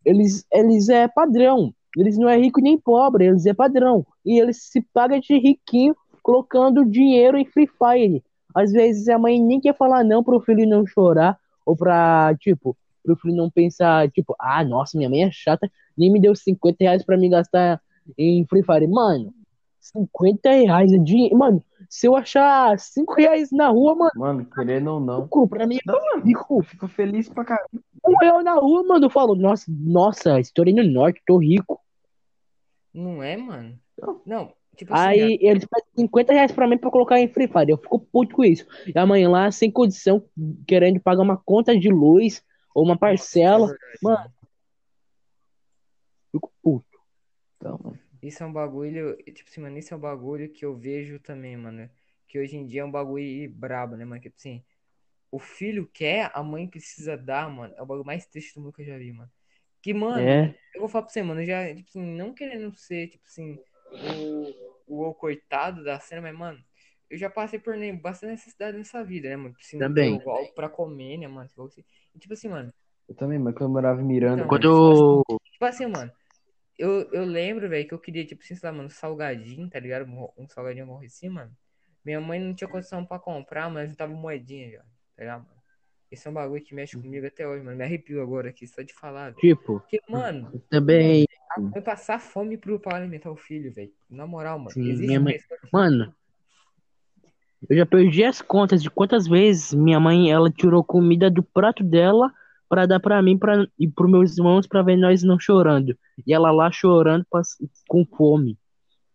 [0.05, 1.73] eles, eles é padrão.
[1.97, 4.05] Eles não é rico nem pobre, eles é padrão.
[4.25, 8.23] E eles se pagam de riquinho colocando dinheiro em Free Fire.
[8.55, 12.75] Às vezes a mãe nem quer falar não pro filho não chorar, ou pra, tipo,
[13.03, 16.77] pro filho não pensar, tipo, ah, nossa, minha mãe é chata, nem me deu 50
[16.79, 17.81] reais pra me gastar
[18.17, 18.87] em Free Fire.
[18.87, 19.33] Mano,
[19.79, 21.37] 50 reais é dinheiro.
[21.37, 25.67] Mano, se eu achar 5 reais na rua, mano, mano, querendo ou não, rico, pra
[25.67, 26.61] mim Não, é rico.
[26.63, 27.69] fico feliz pra caramba.
[28.05, 31.79] Um real na rua, mano, eu falo, nossa, nossa, estourei no norte, tô rico.
[32.93, 33.79] Não é, mano?
[33.99, 34.21] Não.
[34.25, 37.71] Não, tipo assim, Aí eles pedem 50 reais pra mim pra colocar em Free Fire.
[37.71, 38.65] Eu fico puto com isso.
[38.85, 40.23] E amanhã lá, sem condição,
[40.67, 43.71] querendo pagar uma conta de luz ou uma parcela.
[43.71, 44.31] é Mano,
[46.31, 46.99] fico puto.
[47.57, 47.99] Então, mano.
[48.21, 51.57] Isso é um bagulho, tipo assim, mano, isso é um bagulho que eu vejo também,
[51.57, 51.89] mano.
[52.27, 54.21] Que hoje em dia é um bagulho brabo, né, mano?
[54.21, 54.63] Que, tipo assim,
[55.29, 57.73] o filho quer, a mãe precisa dar, mano.
[57.75, 59.29] É o bagulho mais triste do mundo que eu já vi, mano.
[59.83, 62.73] Que, mano, É, eu vou falar pra você, mano, eu já, tipo assim, não querendo
[62.75, 63.59] ser, tipo assim,
[64.87, 66.63] o, o coitado da cena, mas, mano,
[67.09, 69.53] eu já passei por bastante necessidade nessa vida, né, mano?
[69.53, 70.17] Tipo assim, Também.
[70.19, 71.47] ter algo pra comer, né, mano?
[71.49, 71.83] Tipo assim,
[72.19, 72.73] tipo assim, mano,
[73.09, 75.23] Eu também, mas quando eu morava em Miranda, Então, quando.
[75.51, 76.11] Tipo assim, mano.
[76.77, 80.09] Eu, eu lembro, velho, que eu queria, tipo assim, sei lá, mano, salgadinho, tá ligado?
[80.37, 81.55] Um salgadinho morro assim, mano.
[82.05, 84.87] Minha mãe não tinha condição pra comprar, mas não tava moedinha já, tá
[85.23, 85.62] ligado, mano?
[86.13, 87.75] Esse é um bagulho que mexe comigo até hoje, mano.
[87.75, 89.37] Me arrepio agora aqui, só de falar, velho.
[89.37, 91.25] Tipo, Porque, mano, também.
[91.71, 93.91] vai passar fome pro pra alimentar o filho, velho.
[94.07, 94.69] Na moral, mano.
[94.69, 95.39] Sim, existe minha mãe-
[95.71, 96.13] Mano,
[97.67, 101.83] eu já perdi as contas de quantas vezes minha mãe ela tirou comida do prato
[101.83, 102.31] dela
[102.69, 105.97] pra dar pra mim pra, e pros meus irmãos pra ver nós não chorando.
[106.27, 108.55] E ela lá chorando pass- com fome.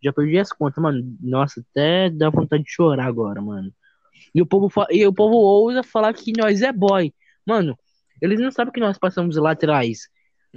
[0.02, 1.16] Já perdi as contas, mano.
[1.20, 3.72] Nossa, até dá vontade de chorar agora, mano.
[4.34, 7.12] E o povo, e o povo ousa falar que nós é boy.
[7.46, 7.78] Mano,
[8.20, 10.08] eles não sabem que nós passamos lá atrás.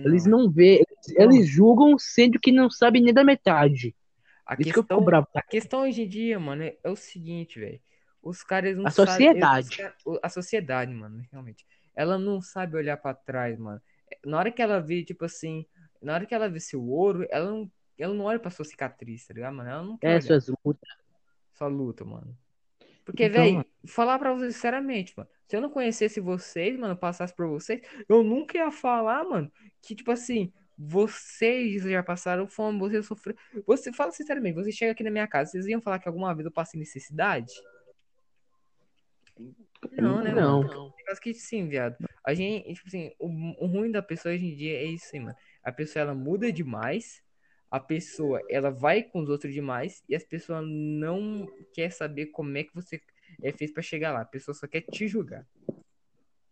[0.04, 3.95] Eles Não, não vê, eles, eles julgam sendo que não sabem nem da metade.
[4.45, 5.28] A Isso que eu questão, bravo.
[5.34, 7.82] a questão hoje em dia, mano, é, é o seguinte, velho.
[8.21, 9.28] Os caras não A sabem.
[9.30, 9.78] sociedade.
[10.24, 11.65] A sociedade, mano, realmente.
[11.95, 13.82] Ela não sabe olhar pra trás, mano.
[14.26, 15.65] Na hora que ela vê, tipo assim,
[16.02, 19.26] na hora que ela vê seu ouro, ela não, ela não olha pra sua cicatriz,
[19.28, 19.69] tá ligado, mano?
[19.69, 20.89] Ela não quer É, olhar suas lutas.
[21.54, 22.38] sua luta, mano.
[23.12, 25.30] Porque, Então, velho, falar pra vocês sinceramente, mano.
[25.47, 29.93] Se eu não conhecesse vocês, mano, passasse por vocês, eu nunca ia falar, mano, que,
[29.93, 33.39] tipo assim, vocês já passaram fome, vocês sofreram.
[33.67, 36.45] Você fala sinceramente, você chega aqui na minha casa, vocês iam falar que alguma vez
[36.45, 37.54] eu passei necessidade?
[39.91, 40.63] Não, né, Não.
[40.63, 40.93] mano?
[41.21, 41.97] Que sim, viado.
[42.26, 43.28] A gente, tipo assim, o,
[43.65, 45.36] o ruim da pessoa hoje em dia é isso aí, mano.
[45.62, 47.21] A pessoa ela muda demais,
[47.72, 52.58] a pessoa ela vai com os outros demais e as pessoas não quer saber como
[52.58, 53.00] é que você
[53.42, 54.22] é, fez pra chegar lá.
[54.22, 55.48] A pessoa só quer te julgar.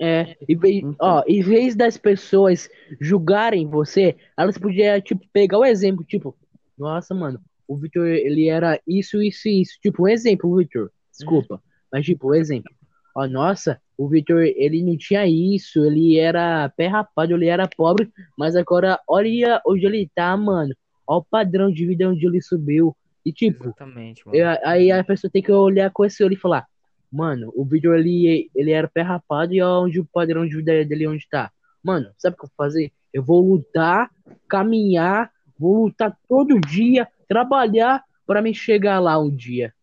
[0.02, 0.58] É, e,
[0.98, 2.70] ó, em vez das pessoas
[3.02, 6.38] julgarem você, elas podiam, tipo, pegar o exemplo, tipo,
[6.78, 9.78] nossa, mano, o Victor, ele era isso, isso isso.
[9.82, 12.74] Tipo, um exemplo, Victor, desculpa, mas tipo, um exemplo.
[13.14, 18.10] Ó, nossa, o Victor, ele não tinha isso, ele era pé rapado, ele era pobre,
[18.38, 20.74] mas agora, olha onde ele tá, mano.
[21.10, 22.95] Ó o padrão de vida onde ele subiu.
[23.26, 24.38] E tipo, Exatamente, mano.
[24.38, 26.67] eu- aí a pessoa tem que olhar com esse olho e falar,
[27.12, 30.86] mano, o vídeo ele, ele era pé rapado e ó, onde o padrão de vida
[30.86, 31.52] dele onde tá.
[31.84, 32.91] Mano, sabe o que eu vou fazer?
[33.12, 34.12] Eu vou lutar,
[34.48, 39.74] caminhar, vou lutar todo dia, trabalhar pra me chegar lá um dia.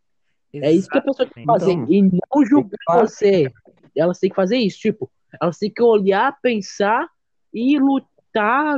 [0.55, 1.73] É isso que a pessoa tem que fazer.
[1.73, 1.95] Exatamente.
[1.95, 3.09] E não julgar Claro.
[3.09, 3.53] você.
[3.97, 5.11] Elas têm que fazer isso, tipo,
[5.43, 7.09] Elas têm que olhar, pensar
[7.53, 8.09] e lutar,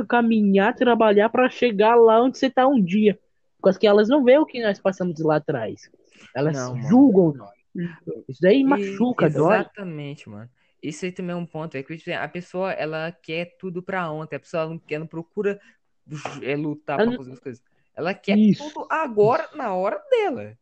[0.07, 3.19] caminhar, trabalhar pra chegar lá onde você tá um dia.
[3.61, 5.89] Porque elas não veem o que nós passamos lá atrás.
[6.35, 7.57] Elas Não, julgam nós.
[8.27, 9.59] Isso daí E- machuca, dói.
[9.59, 10.49] Exatamente, mano.
[10.81, 11.75] Isso aí também é um ponto.
[11.75, 14.37] É que tipo, a pessoa, ela quer tudo pra ontem.
[14.37, 15.59] A pessoa não quer, não procura
[16.41, 17.63] é, lutar não- fazer as coisas.
[17.95, 18.63] Ela quer Isso.
[18.71, 20.57] tudo agora, na hora dela.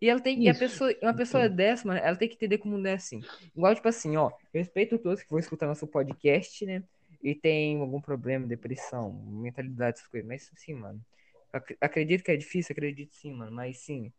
[0.00, 2.76] E ela tem, e a pessoa, uma pessoa dessa, mano, ela tem que entender como
[2.78, 3.20] não é assim.
[3.54, 6.82] Igual, tipo assim, ó, eu respeito todos que vão escutar nosso podcast, né?
[7.22, 10.28] E tem algum problema, depressão, mentalidade, essas coisas.
[10.28, 11.04] Mas assim, mano,
[11.52, 13.52] ac- acredito que é difícil, acredito sim, mano.
[13.52, 14.12] Mas sim,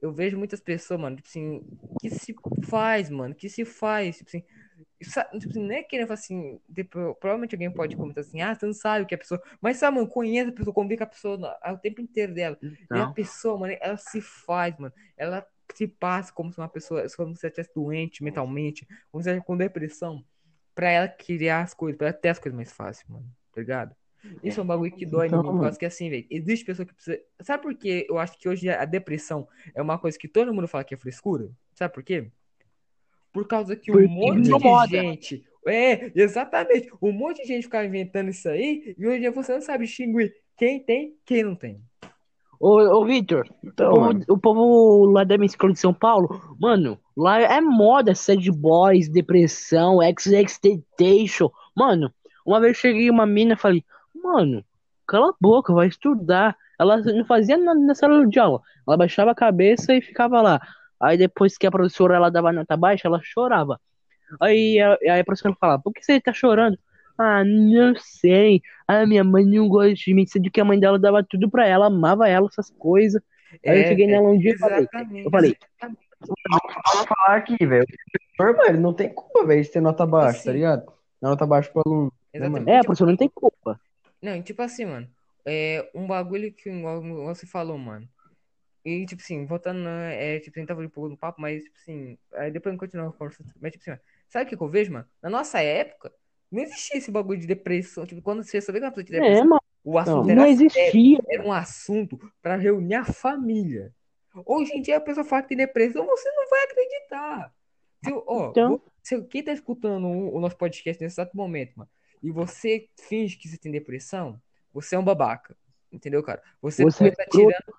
[0.00, 1.64] eu vejo muitas pessoas, mano, tipo assim,
[1.98, 4.44] que se faz, mano, que se faz, tipo assim,
[5.40, 6.60] tipo assim, não é falar assim,
[7.20, 9.76] provavelmente alguém pode comentar assim, ah, você não sabe o que é a pessoa, mas
[9.78, 12.58] sabe, mano, conhece a pessoa, convive com a pessoa o tempo inteiro dela.
[12.92, 13.06] E a Não.
[13.06, 17.46] pessoa, mano, ela se faz, mano, ela se passa como se uma pessoa, como se
[17.46, 20.24] ela estivesse doente mentalmente, como se ela com depressão,
[20.78, 23.96] pra ela criar as coisas, pra ela ter as coisas mais fácil, mano, tá ligado?
[24.44, 26.64] Isso é um bagulho que dói Então, em mim, por causa que assim, velho, existe
[26.64, 27.20] pessoa que precisa.
[27.40, 30.68] Sabe por que eu acho que hoje a depressão é uma coisa que todo mundo
[30.68, 31.50] fala que é frescura?
[31.74, 32.30] Sabe por quê?
[33.32, 34.86] Por causa que um monte de incomoda.
[34.86, 35.44] gente.
[35.66, 36.88] É, exatamente.
[37.02, 39.84] Um monte de gente ficava inventando isso aí e hoje em dia você não sabe
[39.84, 41.82] distinguir quem tem quem não tem.
[42.60, 43.92] Ô, ô Victor, Então,
[44.28, 46.28] o, o povo lá da minha escola de São Paulo,
[46.60, 51.50] mano, lá é moda, sad boys, depressão, ex-expectation.
[51.76, 52.12] Mano,
[52.44, 54.64] uma vez cheguei uma mina e falei, mano,
[55.06, 56.56] cala a boca, vai estudar.
[56.78, 58.60] Ela não fazia nada na sala de aula.
[58.86, 60.60] Ela baixava a cabeça e ficava lá.
[61.00, 63.80] Aí depois que a professora ela dava nota baixa, ela chorava.
[64.40, 66.78] Aí a, aí a professora falava, por que você tá chorando?
[67.18, 68.62] Ah, não sei.
[68.86, 70.24] Ah, minha mãe não gosta de mim.
[70.26, 73.20] Sendo que a mãe dela dava tudo pra ela, amava ela, essas coisas.
[73.66, 75.24] Aí eu cheguei é, nela um dia e falei, exatamente.
[75.24, 75.56] eu falei,
[76.20, 77.86] Vou falar aqui, velho.
[78.36, 80.52] Professor, mano, não tem culpa, velho, de ter nota baixa, tá Assim.
[80.52, 80.86] ligado?
[81.20, 82.12] Dar Nota baixa pro aluno.
[82.32, 82.38] né?
[82.38, 82.70] Exatamente.
[82.70, 83.80] é, a Tipo, professora não tem culpa.
[84.22, 85.08] Não, e tipo assim, mano.
[85.50, 88.06] É um bagulho que igual igual você falou, mano.
[88.84, 91.62] E, tipo assim, voltando, né, é, tipo, a gente tava um pouco no papo, mas,
[91.64, 93.44] tipo assim, aí depois a gente continua a conversa.
[93.60, 95.06] Mas, tipo assim, mano, sabe o que que eu vejo, mano?
[95.22, 96.12] Na nossa época,
[96.50, 98.06] não existia esse bagulho de depressão.
[98.06, 101.18] Tipo, quando você sabia que uma pessoa tinha É, depressão, o assunto não era existia.
[101.28, 103.94] era um assunto pra reunir a família.
[104.46, 107.54] Hoje em dia a pessoa fala que tem depressão, você não vai acreditar.
[108.04, 108.82] Se, ó, Então.
[109.02, 111.90] se quem tá escutando o, nosso podcast nesse exato momento, mano,
[112.22, 114.40] e você finge que você tem depressão,
[114.72, 115.56] você é um babaca.
[115.90, 116.42] Entendeu, cara?
[116.62, 117.46] Você, Você pode é estar escroto.
[117.48, 117.78] tirando,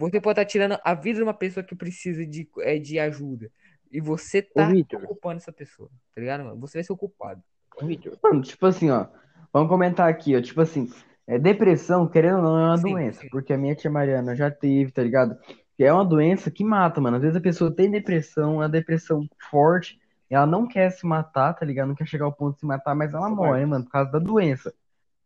[0.00, 3.50] você pode estar tirando a vida de uma pessoa que precisa de, é, de ajuda.
[3.90, 4.70] E você tá
[5.02, 6.60] ocupando essa pessoa, tá ligado, mano?
[6.60, 7.42] Você vai ser ocupado.
[7.82, 9.06] Victor, Mano, tipo assim, ó.
[9.52, 10.40] Vamos comentar aqui, ó.
[10.40, 10.90] Tipo assim,
[11.26, 13.20] é, depressão, querendo ou não, é uma Sim, doença.
[13.20, 13.28] sim.
[13.28, 15.36] Porque a minha tia Mariana já teve, tá ligado?
[15.76, 17.16] Que é uma doença que mata, mano.
[17.16, 19.98] Às vezes a pessoa tem depressão, uma depressão forte,
[20.30, 21.88] e ela não quer se matar, tá ligado?
[21.88, 23.84] Não quer chegar ao ponto de se matar, mas ela morre, mano?
[23.84, 24.72] Por causa da doença.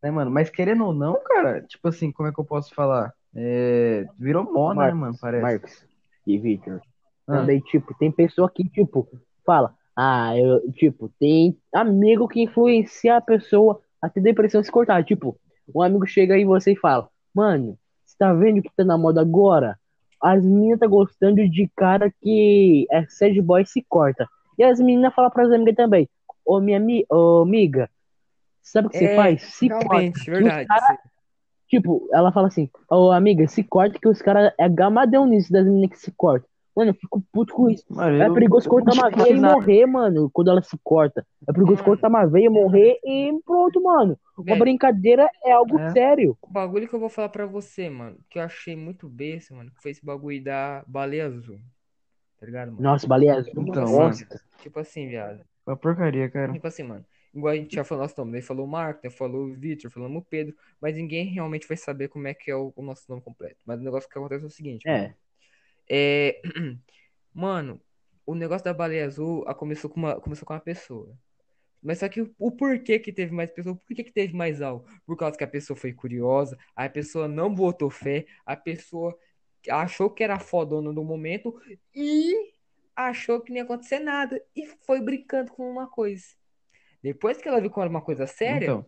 [0.02, 0.30] Né, mano?
[0.30, 3.12] Mas querendo ou não, cara, tipo assim, como é que eu posso falar?
[3.34, 5.16] É, virou moda, né, mano?
[5.20, 5.42] Parece.
[5.42, 5.84] Marcos
[6.26, 6.80] e Victor.
[7.26, 7.38] Ah.
[7.38, 9.08] Também, tipo, tem pessoa que, tipo,
[9.46, 14.72] fala, ah, eu, tipo, tem amigo que influencia a pessoa a ter depressão e se
[14.72, 15.05] cortar.
[15.05, 15.37] Tipo,
[15.74, 18.96] um amigo chega aí você e fala, mano, você tá vendo o que tá na
[18.98, 19.78] moda agora?
[20.20, 24.28] As meninas tá gostando de cara que é sad boy e se corta.
[24.59, 26.09] E as meninas falam pras amigas também,
[26.44, 27.90] ô minha ô, amiga,
[28.62, 29.42] sabe o que você É, faz?
[29.42, 30.12] Se corta.
[30.26, 30.66] Verdade.
[30.68, 30.98] cara-
[31.68, 35.64] Tipo, ela fala assim, ô amiga, se corta que os caras é gamadão nisso das
[35.64, 36.46] meninas que se cortam.
[36.74, 37.85] Mano, eu fico puto com isso.
[37.90, 39.54] Mano, É eu- perigoso eu cortar uma veia e nada.
[39.54, 41.26] morrer, mano, quando ela se corta.
[41.46, 41.85] É perigoso Mano.
[41.85, 44.18] cortar uma veia, morrer e pronto, mano.
[44.38, 45.92] Uma brincadeira é algo É.
[45.92, 46.37] sério.
[46.40, 49.70] O bagulho que eu vou falar pra você, mano, que eu achei muito besta, mano,
[49.70, 51.58] que foi esse bagulho da baleia azul.
[52.40, 52.82] Tá ligado, mano?
[52.82, 53.52] Nossa, baleia azul.
[53.56, 54.26] Então, nossa.
[54.62, 55.40] Tipo assim, viado.
[55.66, 56.52] Uma porcaria, cara.
[56.52, 57.04] Tipo assim, mano.
[57.35, 58.32] Igual a gente já falou nosso nome.
[58.32, 60.54] Daí falou o Marco, falou o Victor, falamos o Pedro.
[60.80, 63.56] Mas ninguém realmente vai saber como é que é o, o nosso nome completo.
[63.66, 65.14] Mas o negócio que acontece é o seguinte, mano.
[65.88, 66.40] É.
[67.34, 67.80] Mano,
[68.26, 71.16] o negócio da baleia azul começou com uma, começou com uma pessoa.
[71.82, 74.62] Mas só que o, o porquê que teve mais pessoas, por que que teve mais
[74.62, 74.86] algo?
[75.04, 79.18] Por causa que a pessoa foi curiosa, a pessoa não botou fé, a pessoa
[79.68, 81.60] achou que era fodona no momento
[81.94, 82.52] e
[82.94, 86.24] achou que não ia acontecer nada e foi brincando com uma coisa.
[87.02, 88.86] Depois que ela viu que era uma coisa séria, Então,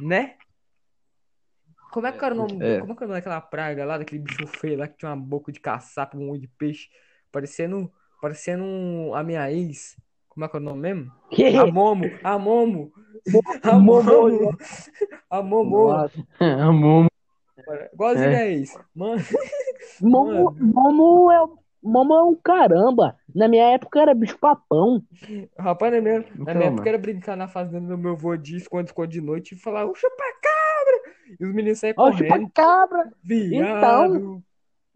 [0.00, 0.36] né?
[1.94, 2.80] Como é que era o nome, É.
[2.80, 5.10] como é que era o nome daquela praga lá, daquele bicho feio lá que tinha
[5.12, 6.88] uma boca de caçapa, um olho de peixe,
[7.30, 7.88] parecendo,
[8.20, 9.96] parecendo um, a minha ex.
[10.28, 11.12] Como é que é o nome mesmo?
[11.30, 11.56] Que?
[11.56, 12.92] A Momo, a Momo,
[13.62, 14.02] a Momo.
[14.02, 14.58] Momo,
[15.30, 16.26] a Momo, Nossa.
[16.40, 17.06] amor.
[17.92, 18.36] igualzinho É.
[18.42, 18.76] a ex.
[18.94, 19.22] Mano,
[20.00, 23.16] Momo, Momo é o mamão, caramba.
[23.34, 25.02] Na minha época era bicho papão.
[25.58, 26.88] Rapaz, na minha, na Então, minha época mano.
[26.88, 29.92] era brincar na fazenda do meu avô de esconde-esconde de noite e falar, o!
[31.38, 32.28] E os meninos saíam Ó, correndo.
[32.28, 33.12] chupa-cabra.
[33.22, 34.42] Viado!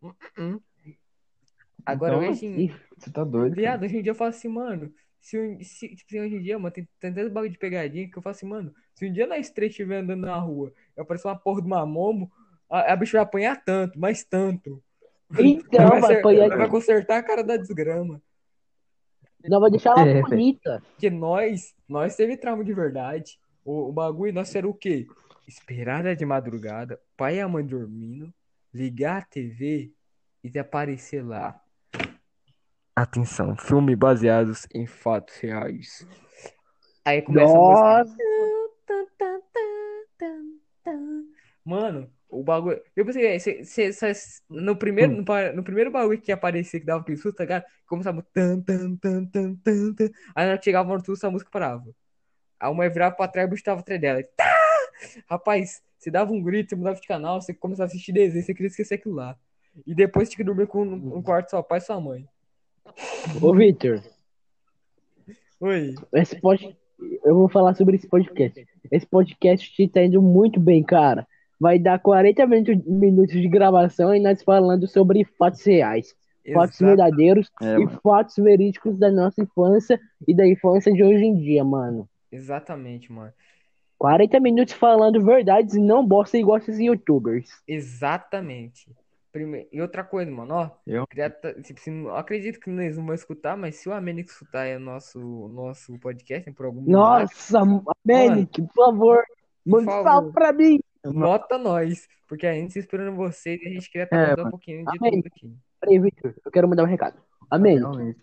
[0.03, 0.61] Hum, hum.
[1.85, 3.55] Agora Então, hoje em, Ih, Você tá doido?
[3.55, 6.43] viado, hoje em dia eu falo assim, mano, se, um- se tipo assim, hoje em
[6.43, 9.13] dia, mano, tem, tem tanto bagulho de pegadinha que eu falo assim, mano, se um
[9.13, 12.31] dia nós três estiver andando na rua e aparecer uma porra de uma momo,
[12.69, 14.83] a, a bicha vai apanhar tanto, mas tanto.
[15.39, 16.57] Então, vai, vai ser- apanhar.
[16.59, 18.21] vai consertar a cara da desgrama.
[19.45, 20.83] Não vai deixar ela É, bonita.
[20.93, 23.39] Porque nós, nós teve trauma de verdade.
[23.65, 25.07] O, o bagulho nosso era o quê?
[25.49, 28.31] Esperar de madrugada, pai e a mãe dormindo,
[28.73, 29.91] ligar a TV
[30.45, 31.59] e aparecer lá.
[32.95, 36.07] Atenção, filme baseados em fatos reais.
[37.03, 37.89] Aí começa a música.
[37.89, 38.17] Nossa.
[41.65, 42.83] Mano, o bagulho.
[42.95, 46.85] Eu pensei, cê- cê- cê- no, primeiro, no, pa- no primeiro bagulho que aparecia, que
[46.85, 47.65] dava aquele susto, tá ligado?
[47.87, 48.23] Começava.
[48.35, 50.11] Tan, tan, tan, tan, tan, tan.
[50.35, 51.87] Aí nós chegava no susto, a música parava.
[52.61, 54.23] A mulher virava pra trás e o bicho tava atrás dela.
[54.37, 54.58] Tá!
[55.29, 58.55] Rapaz, você dava um grito, você mudava de canal, você começava a assistir desenho, você
[58.55, 59.37] queria esquecer aquilo lá.
[59.87, 62.27] E depois tinha que dormir com um, quarto só pai e sua mãe.
[63.41, 64.03] Ô, Victor,
[65.61, 65.95] Oi.
[66.15, 66.77] esse pod...
[67.25, 68.67] eu vou falar sobre esse podcast.
[68.91, 71.27] Esse podcast tá indo muito bem, cara.
[71.61, 76.15] Vai dar 40 minutos, minutos de gravação e nós falando sobre fatos reais,
[76.55, 76.85] fatos Exato.
[76.87, 78.01] verdadeiros É, e mano.
[78.03, 82.09] fatos verídicos da nossa infância e da infância de hoje em dia, mano.
[82.31, 83.33] Exatamente, mano.
[83.99, 87.49] 40 minutos falando verdades e não bosta igual esses youtubers.
[87.67, 88.91] Exatamente.
[89.33, 90.71] Prime- E outra coisa, mano, ó.
[90.87, 91.05] Eu?
[91.63, 95.19] tipo eu acredito que eles não vão escutar, mas se o Amenix escutar é nosso,
[95.49, 97.61] nosso podcast, por algum Nossa,
[98.05, 99.23] Manic, por favor,
[99.67, 100.03] manda favor.
[100.05, 100.79] salve pra mim.
[101.05, 102.07] nota nós.
[102.27, 104.51] Porque a gente se esperando vocês e a gente queria estar É, contando um mano.
[104.51, 105.23] pouquinho de Amém.
[105.23, 105.55] tudo aqui.
[105.81, 107.19] Peraí, Victor, eu quero mandar um recado.
[107.51, 107.79] Amém.
[107.79, 108.19] Realmente.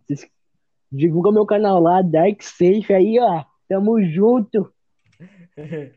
[0.91, 3.43] Divulga meu canal lá, Dark Safe aí, ó.
[3.67, 4.71] Tamo junto.
[5.57, 5.91] E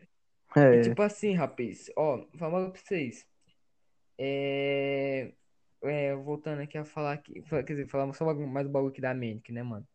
[0.57, 3.27] É, tipo assim, rapaz, ó, falar pra vocês.
[4.17, 5.33] É...
[5.83, 9.15] é, voltando aqui a falar aqui, quer dizer, falar só mais um bagulho aqui da
[9.15, 9.87] Manic, né, mano?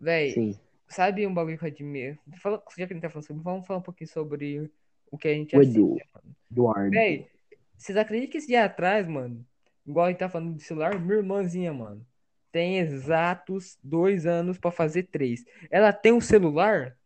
[0.00, 0.58] Véi, Sim.
[0.88, 2.18] sabe um bagulho que eu admiro?
[2.40, 4.70] Fala, já que a gente tá falando sobre, vamos falar um pouquinho sobre
[5.10, 5.94] o que a gente O assiste, Edu.
[5.94, 6.36] né, mano?
[6.50, 6.90] Eduardo.
[6.90, 7.28] Véi,
[7.76, 9.44] vocês acreditam que esse dia atrás, mano,
[9.86, 12.06] igual a gente tá falando de celular, minha irmãzinha, mano,
[12.52, 15.44] tem exatos dois anos pra fazer três.
[15.70, 16.96] Ela tem um celular?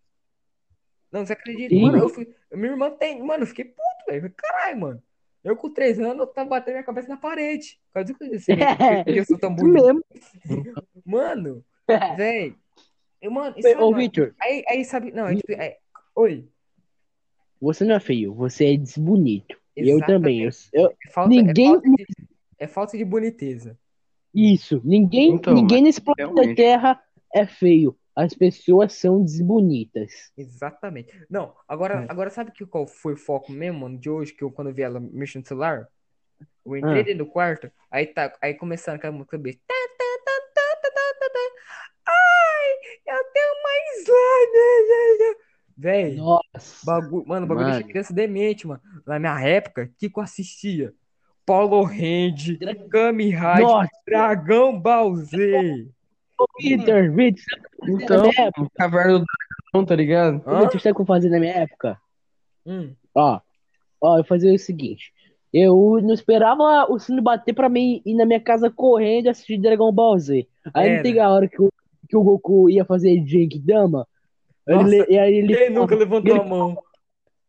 [1.10, 1.74] Não, você acredita?
[1.74, 1.80] Ih.
[1.82, 4.32] Mano, eu fui, minha irmã tem, mano, eu fiquei puto, velho.
[4.36, 5.02] Caralho, mano.
[5.44, 7.78] Eu com três anos, eu tava batendo minha cabeça na parede.
[7.88, 8.46] Por causa disso,
[9.06, 9.82] porque eu sou tão bonito.
[9.84, 10.04] mesmo.
[11.06, 11.64] Mano,
[12.16, 12.56] velho.
[13.22, 15.78] eu- Mano, isso Ô, Victor, aí, aí, sabe, não, é tipo, é-
[16.14, 16.46] oi.
[17.60, 19.56] você não é feio, você é desbonito.
[19.76, 20.42] E eu também.
[20.42, 22.06] Eu, eu- É falta, Ninguém- é falta de,
[22.58, 23.78] é falta de boniteza.
[24.34, 24.80] isso.
[24.84, 26.56] Ninguém, Então, ninguém nesse planeta realmente.
[26.56, 27.00] Terra
[27.34, 27.96] é feio.
[28.18, 30.32] As pessoas são desbonitas.
[30.36, 31.12] Exatamente.
[31.30, 32.06] Não, agora, É.
[32.10, 34.74] agora sabe que qual foi o foco mesmo, mano, de hoje, que eu, quando eu
[34.74, 35.86] vi ela mexendo no celular?
[36.66, 37.04] Eu entrei Ah.
[37.04, 39.60] dentro do quarto, aí tá, aí começando aquela música beijo.
[39.68, 40.32] Tá, tá, tá.
[42.08, 42.70] Ai,
[43.06, 45.36] eu tenho mais slime.
[45.76, 46.84] Véi, Nossa.
[46.84, 47.76] bagulho, mano, bagulho Mano.
[47.78, 48.80] deixa criança demente, mano.
[49.06, 50.92] Na minha época, o que eu assistia?
[51.46, 52.58] Paulo Rende,
[52.90, 53.32] Kami
[54.06, 55.88] Dragão Ball Z.
[56.38, 56.46] Que eu
[56.78, 56.92] fazia
[58.04, 58.68] Então?
[58.74, 59.24] Caverna do
[59.72, 60.42] Dragão, tá ligado?
[60.46, 60.60] Hã?
[60.60, 61.98] Victor, sabe o que eu fazia na minha época?
[62.66, 63.40] Hum, Ó,
[64.00, 65.12] ó, eu fazia o seguinte.
[65.52, 69.58] Eu não esperava o sino bater pra mim ir na minha casa correndo e assistir
[69.58, 70.46] Dragon Ball Z.
[70.74, 71.68] Aí não tem a hora que o,
[72.08, 74.06] que o Goku ia fazer Genkidama.
[74.66, 76.78] Nossa, Ele, e aí ele Quem nunca levantou ele- a mão?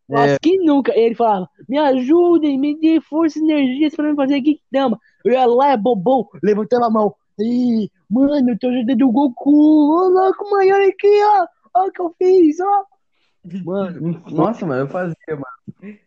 [0.07, 0.97] Nossa, quem nunca?
[0.97, 4.97] Ele falava, me ajudem, me dê força e energias pra mim fazer Genkidama.
[5.23, 7.13] Eu ia lá, bobão, levantava a mão.
[7.39, 9.49] Ih, mano, eu tô ajudando o Goku.
[9.49, 11.47] Ô, louco, mãe, olha aqui, ó.
[11.73, 12.85] Olha o que eu fiz, ó.
[13.63, 15.97] Mano, Nossa, mano, eu fazia, mano.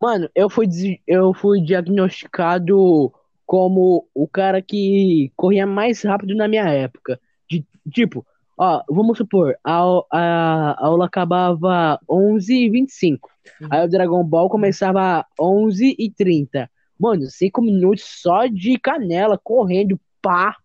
[0.00, 0.66] Mano, eu fui,
[1.06, 3.12] eu fui diagnosticado
[3.46, 7.20] como o cara que corria mais rápido na minha época.
[7.50, 8.24] De, tipo,
[8.56, 9.82] ó, vamos supor, a,
[10.12, 13.28] a, a aula acabava 11h25.
[13.70, 16.68] Aí o Dragon Ball começava 11h30.
[16.98, 20.56] Mano, 5 minutos só de canela, correndo, pá.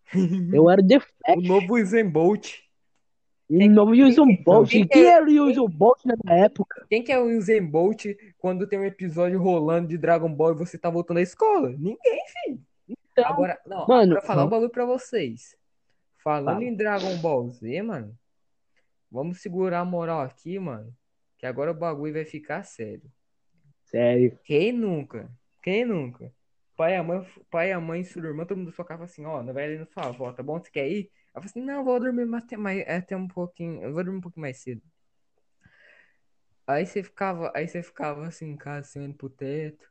[0.53, 0.97] Eu era The
[1.35, 2.59] O novo Usain Bolt.
[3.49, 4.69] o novo Usain Bolt.
[4.69, 6.85] quem que Quem é- era o Usain Bolt na minha época?
[6.89, 8.05] Quem que é o Usain Bolt
[8.37, 11.69] quando tem um episódio rolando de Dragon Ball e você tá voltando à escola?
[11.69, 12.61] Ninguém, filho.
[12.87, 15.55] Então, Agora, não, mano, agora falar um bagulho pra vocês.
[16.23, 16.63] Falando Fala.
[16.65, 18.17] em Dragon Ball Z, mano,
[19.11, 20.91] vamos segurar a moral aqui, mano,
[21.37, 23.03] que agora o bagulho vai ficar sério.
[23.85, 24.37] sério.
[24.43, 25.29] Quem nunca?
[25.61, 26.31] Quem nunca?
[26.75, 29.53] Pai, a mãe, pai, a mãe, sua irmã, todo mundo só ficava assim, ó, não
[29.53, 30.59] vai ali na sua avó, tá bom?
[30.59, 31.11] Você quer ir?
[31.33, 34.21] Ela falou assim, não, vou dormir mais, mais, até um pouquinho, eu vou dormir um
[34.21, 34.81] pouquinho mais cedo.
[36.67, 39.87] Aí você ficava, aí você ficava assim em casa, assim, olhando pro teto,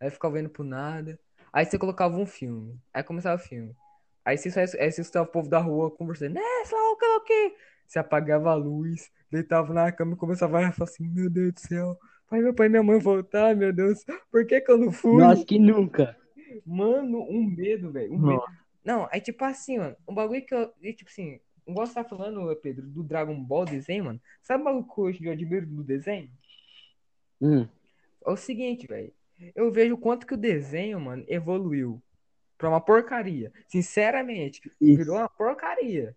[0.00, 1.18] aí ficava vendo pro nada,
[1.52, 3.76] aí você colocava um filme, aí começava o filme.
[4.24, 7.06] Aí você só aí você escutava o povo da rua conversando, né, lá o que,
[7.06, 7.56] o que.
[7.86, 11.60] Você apagava a luz, deitava na cama e começava a falar assim, meu Deus do
[11.60, 11.98] céu,
[12.30, 15.18] pai, meu pai e minha mãe voltar, meu Deus, por que que eu não fui?
[15.18, 16.16] Nossa, que nunca.
[16.64, 18.42] Mano, um medo, velho, um medo.
[18.84, 22.04] Não, aí tipo assim, mano, um bagulho que eu, e, tipo assim, igual você tá
[22.04, 25.82] falando, Pedro, do Dragon Ball desenho, mano, sabe o bagulho que hoje eu admiro do
[25.82, 26.30] desenho?
[27.40, 27.66] Hum.
[28.24, 29.12] É o seguinte, velho,
[29.54, 32.00] eu vejo o quanto que o desenho, mano, evoluiu
[32.56, 33.52] pra uma porcaria.
[33.66, 34.98] Sinceramente, Isso.
[34.98, 36.16] virou uma porcaria.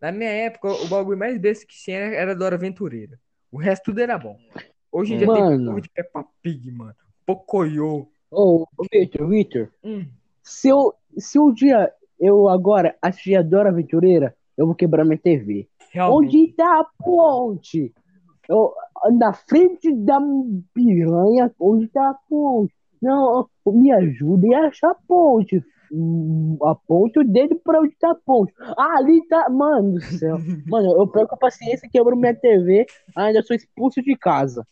[0.00, 3.18] Na minha época, o bagulho mais besta que tinha era Dora Aventureira.
[3.50, 4.38] O resto tudo era bom.
[4.96, 5.66] Hoje em dia tem Mano.
[5.66, 6.94] porra de Peppa Pig, mano.
[7.26, 8.08] Pocoyo.
[8.30, 10.06] Ô, ô, Victor, Victor, Hum.
[10.42, 15.18] se eu, se um dia eu agora assistir a Dora Aventureira, eu vou quebrar minha
[15.18, 15.68] TV.
[15.92, 16.28] Realmente.
[16.38, 17.92] Onde tá a ponte?
[18.48, 18.72] Eu,
[19.12, 20.18] na frente da
[20.72, 22.72] piranha, onde tá a ponte?
[23.02, 25.62] Não, me ajudem a achar a ponte.
[25.92, 28.52] Hum, Aponte o dedo pra onde tá a ponte.
[28.76, 29.48] Ah, ali tá.
[29.50, 30.36] Mano do céu.
[30.66, 34.66] Mano, eu perco a paciência, quebro minha TV, ainda sou expulso de casa.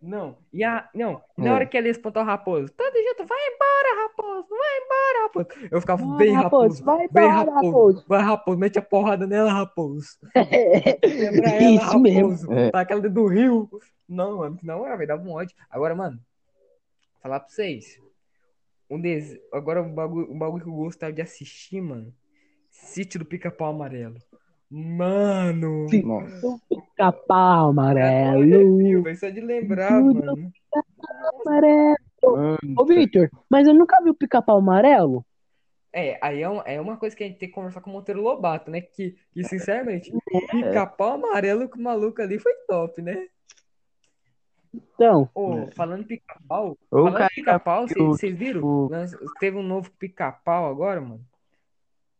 [0.00, 0.88] Não, e a.
[0.94, 1.52] Não, e na É.
[1.52, 5.68] hora que ela ia espantar o raposo, todo jeito, vai embora, raposo, vai embora, raposo.
[5.72, 8.04] Eu ficava Vai, bem raposo, raposo, vai bem embora, raposo, raposo.
[8.08, 10.18] vai raposo, mete a porrada nela, raposo.
[10.32, 11.00] Quebra
[11.50, 12.28] ela, Isso mesmo.
[12.30, 12.52] raposo.
[12.52, 12.70] É.
[12.70, 13.68] Tá aquela do rio.
[14.08, 15.56] Não, mano, não era, velho, dava um ódio.
[15.68, 16.18] Agora, mano,
[17.20, 18.00] falar pra vocês.
[18.88, 19.36] Um des...
[19.52, 22.14] Agora, um bagulho, um bagulho que eu gostava de assistir, mano.
[22.70, 24.16] Sítio do Pica-Pau Amarelo.
[24.70, 25.88] Mano.
[25.88, 26.02] Sim.
[26.02, 26.60] Nossa.
[26.96, 30.26] Capau Arrepio, amarelo, velho, Só de lembrar, Tudo.
[30.26, 30.52] mano.
[31.42, 31.96] amarelo.
[32.76, 35.24] Ô, Victor, mas eu nunca vi o pica-pau amarelo.
[35.92, 37.92] É, aí é, um- é uma coisa que a gente tem que conversar com o
[37.94, 38.80] Monteiro Lobato, né?
[38.80, 43.26] Que, que sinceramente, o pica-pau amarelo com o maluco ali foi top, né?
[44.74, 48.60] Então, Ô, falando em pica-pau, falando pica-pau, vocês viram?
[48.60, 51.24] tipo- Teve um novo pica-pau agora, mano.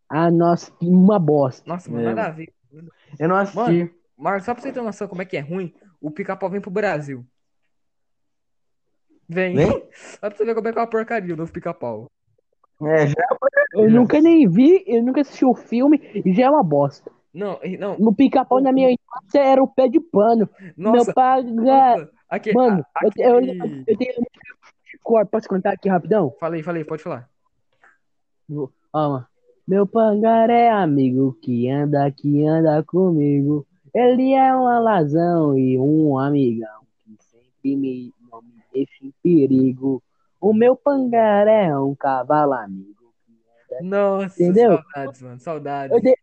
[0.09, 1.63] Ah, nossa, uma bosta.
[1.69, 2.15] Nossa, mano, É.
[2.15, 2.53] nada a ver.
[3.19, 3.93] Eu não assisti.
[4.17, 6.71] Mas só pra você ter noção como é que é ruim, o pica-pau vem pro
[6.71, 7.25] Brasil.
[9.29, 9.55] Vem.
[9.57, 9.89] Vem?
[9.93, 12.11] Só pra você ver como é que é uma porcaria o novo pica-pau.
[12.83, 13.15] É, já
[13.73, 17.11] Eu nunca nem vi, eu nunca assisti o filme e já é uma bosta.
[17.35, 20.49] Não, não, No pica-pau na minha infância era o pé de pano.
[20.77, 21.43] nossa, Meu pai.
[21.43, 24.15] nossa, aque- Mano, a- eu, eu, eu tenho.
[25.31, 26.35] Posso contar aqui rapidão?
[26.41, 27.29] Falei, falei, pode falar.
[28.49, 29.27] Mano.
[29.69, 33.67] Meu pangaré é amigo que anda, que anda comigo.
[33.95, 40.03] Ele é um alazão e um amigão que sempre me, não me deixa em perigo.
[40.41, 43.13] O meu pangaré é um cavalo amigo.
[43.83, 44.79] Nossa, Entendeu?
[44.95, 45.95] saudades, mano, saudades.
[45.95, 46.17] Eu de-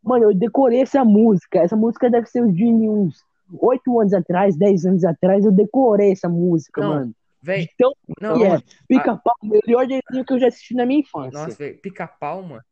[0.00, 1.58] Mano, eu decorei essa música.
[1.58, 3.20] Essa música deve ser de uns
[3.60, 5.44] 8 anos atrás, 10 anos atrás.
[5.44, 7.14] Eu decorei essa música, Não, mano.
[7.48, 11.00] Véi, Então, não, é mano, pica-pau, o melhor desenho que eu já assisti na minha
[11.00, 11.30] infância.
[11.40, 12.62] nossa, velho, pica-pau, mano.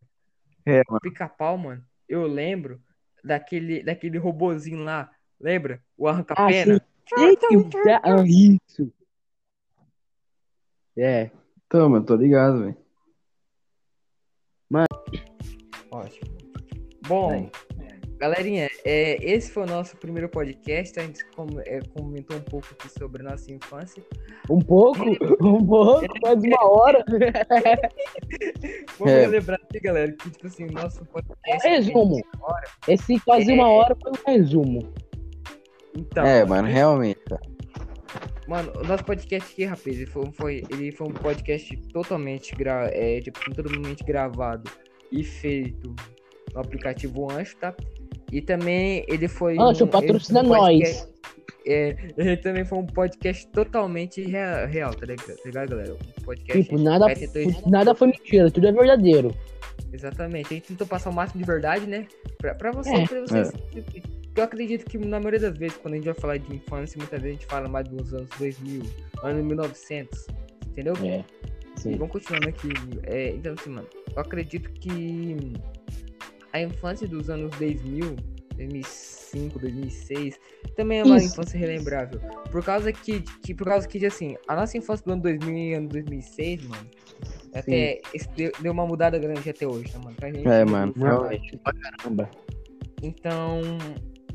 [0.66, 1.00] É, mano.
[1.00, 1.82] Pica-pau, mano.
[2.06, 2.78] Eu lembro
[3.24, 5.10] daquele, daquele robozinho lá.
[5.40, 5.82] Lembra?
[5.96, 6.74] O Ah, arranca-pena.
[7.18, 7.46] Gente,
[8.02, 8.92] ah, isso.
[10.94, 11.30] É.
[11.66, 12.76] Então, mano, tô ligado, velho.
[15.90, 16.36] Ótimo.
[17.06, 17.50] Bom.
[18.18, 20.98] Galerinha, é, esse foi o nosso primeiro podcast.
[20.98, 24.02] A gente com- é, comentou um pouco aqui sobre a nossa infância.
[24.48, 25.00] Um pouco,
[25.40, 27.04] um pouco, mais uma hora.
[28.98, 29.26] Vamos É.
[29.26, 31.68] lembrar aqui, galera, que tipo assim, nosso podcast.
[31.68, 32.20] Resumo.
[32.88, 34.92] Esse quase uma hora foi um resumo.
[35.96, 37.20] Então, É, mano, realmente.
[38.46, 42.88] Mano, o nosso podcast aqui, rapaz, ele foi, foi- ele foi um podcast totalmente gra
[42.92, 44.70] é, tipo, totalmente gravado
[45.10, 45.94] e feito
[46.54, 47.74] no aplicativo Ancho, tá?
[48.36, 49.56] E também ele foi.
[49.58, 51.16] Ancho, um- patrocina foi um podcast- nós.
[51.66, 55.94] É, ele também foi um podcast totalmente rea- real, tá ligado, tá ligado, galera?
[55.94, 56.62] Um podcast.
[56.64, 59.34] Tipo, nada, tentou- nada foi mentira, tudo é verdadeiro.
[59.90, 60.46] Exatamente.
[60.48, 62.06] A gente tentou passar o máximo de verdade, né?
[62.36, 63.06] Pra, pra você, É.
[63.06, 63.52] pra vocês.
[64.36, 67.22] Eu acredito que na maioria das vezes, quando a gente vai falar de infância, muitas
[67.22, 68.82] vezes a gente fala mais dos anos 2000,
[69.22, 70.26] anos 1900,
[70.66, 70.92] entendeu?
[71.02, 71.24] É.
[71.76, 71.96] E Sim.
[71.96, 72.68] vamos continuando aqui.
[73.04, 75.54] É, então, assim, mano, eu acredito que
[76.56, 78.16] a infância dos anos 2000,
[78.56, 80.38] 2005, 2006,
[80.74, 81.26] também é uma Isso.
[81.34, 82.18] infância relembrável.
[82.50, 85.74] Por causa que, que, por causa que, assim, a nossa infância do ano 2000 e
[85.74, 86.86] ano 2006, mano,
[87.54, 88.00] até
[88.34, 90.16] deu, deu uma mudada grande até hoje, tá, mano?
[90.16, 92.30] Pra gente, É, mano, Realmente, pra caramba.
[93.02, 93.60] Então,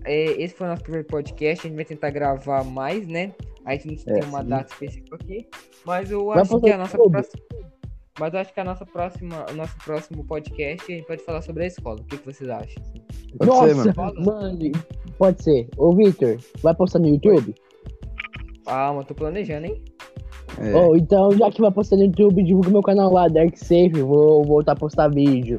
[0.05, 1.65] é, esse foi o nosso primeiro podcast.
[1.65, 3.33] A gente vai tentar gravar mais, né?
[3.65, 4.49] A gente não É, tem uma sim.
[4.49, 5.47] data específica aqui.
[5.85, 7.09] Mas eu Vai acho que a nossa tudo.
[7.11, 7.41] próxima.
[8.21, 11.41] Mas eu acho que a nossa próxima, o nosso próximo podcast a gente pode falar
[11.41, 11.99] sobre a escola.
[12.01, 12.83] O que, que vocês acham?
[13.35, 14.23] Pode Nossa, ser, mano.
[14.23, 14.71] mano.
[15.17, 15.67] Pode ser.
[15.75, 17.55] Ô, Victor, vai postar no YouTube?
[18.67, 19.83] Ah, mas tô planejando, hein?
[20.59, 20.75] É.
[20.75, 23.89] Ô, então, já que vai postar no YouTube, divulga meu canal lá, Dark Safe.
[24.03, 25.57] Vou voltar a postar vídeo.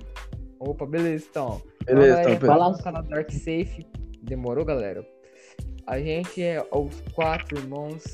[0.61, 1.61] Opa, beleza, então.
[1.85, 3.85] Beleza, Então, então, galera, Fala- no canal Dark Safe.
[4.23, 5.05] Demorou, galera?
[5.85, 8.05] A gente é os quatro irmãos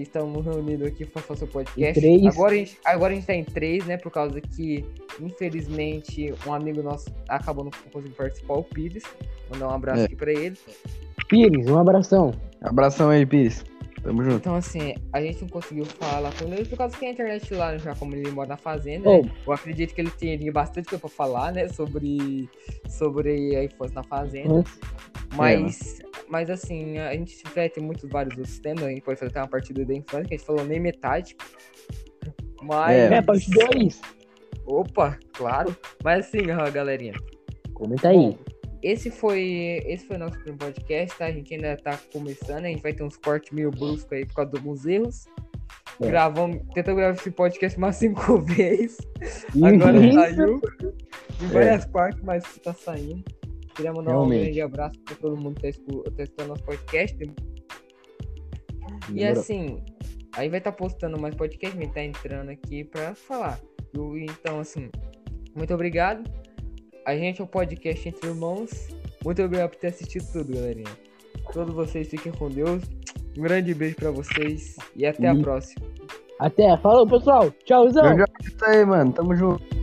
[0.00, 1.98] que estamos reunidos aqui para fazer o podcast.
[1.98, 2.34] Em três.
[2.34, 3.98] Agora a, gente, agora a gente tá em três, né?
[3.98, 4.84] Por causa que,
[5.20, 9.02] infelizmente, um amigo nosso acabou não conseguindo participar, o Pires.
[9.52, 10.04] Mandar um abraço É.
[10.04, 10.56] aqui pra ele.
[11.28, 12.32] Pires, um abração.
[12.62, 13.62] Abração aí, Pires.
[14.02, 14.36] Tamo junto.
[14.36, 17.76] Então, assim, a gente não conseguiu falar com ele por causa que a internet lá,
[17.76, 19.22] já como ele mora na fazenda, Ô.
[19.22, 19.30] né?
[19.46, 21.68] eu acredito que ele teria bastante coisa pra falar, né?
[21.68, 22.48] Sobre,
[22.88, 24.64] sobre a infância na fazenda.
[25.36, 29.30] Mas, mas assim, a gente vai ter muitos vários outros temas, a gente pode fazer
[29.30, 31.36] até uma partida da infância, que a gente falou nem metade.
[32.62, 32.96] Mas.
[32.96, 33.14] É.
[33.16, 34.00] É, parte 2.
[34.64, 35.76] Opa, claro.
[36.04, 37.14] Mas assim, ó, galerinha.
[37.74, 38.38] Comenta aí.
[38.82, 41.26] Esse foi, esse foi o nosso primeiro podcast, tá?
[41.26, 44.34] A gente ainda tá começando, a gente vai ter uns cortes meio bruscos aí por
[44.34, 45.26] causa de alguns erros.
[46.00, 46.06] É.
[46.06, 48.98] Gravamos, tentamos gravar esse podcast umas cinco vezes.
[49.62, 50.14] Agora Isso.
[50.14, 50.60] saiu
[51.42, 53.24] em várias partes, mas tá saindo.
[53.80, 54.42] Queria mandar um Realmente.
[54.44, 57.16] grande abraço pra todo mundo que tá escu- tá escutando nosso podcast.
[59.08, 59.40] E Demorou.
[59.40, 59.82] assim,
[60.34, 63.58] aí vai estar postando mais podcast, a gente tá entrando aqui pra falar.
[63.94, 64.90] Eu- Então, assim,
[65.56, 66.30] muito obrigado.
[67.06, 68.88] A gente é o podcast Entre Irmãos.
[69.24, 70.90] Muito obrigado por ter assistido tudo, galerinha.
[71.52, 72.82] Todos vocês fiquem com Deus.
[73.38, 75.86] Um grande beijo pra vocês e até a próxima.
[76.38, 76.76] Até.
[76.78, 77.50] Falou, pessoal.
[77.64, 78.02] Tchauzão.
[78.02, 79.12] Grande abraço aí, mano.
[79.12, 79.79] Tamo junto.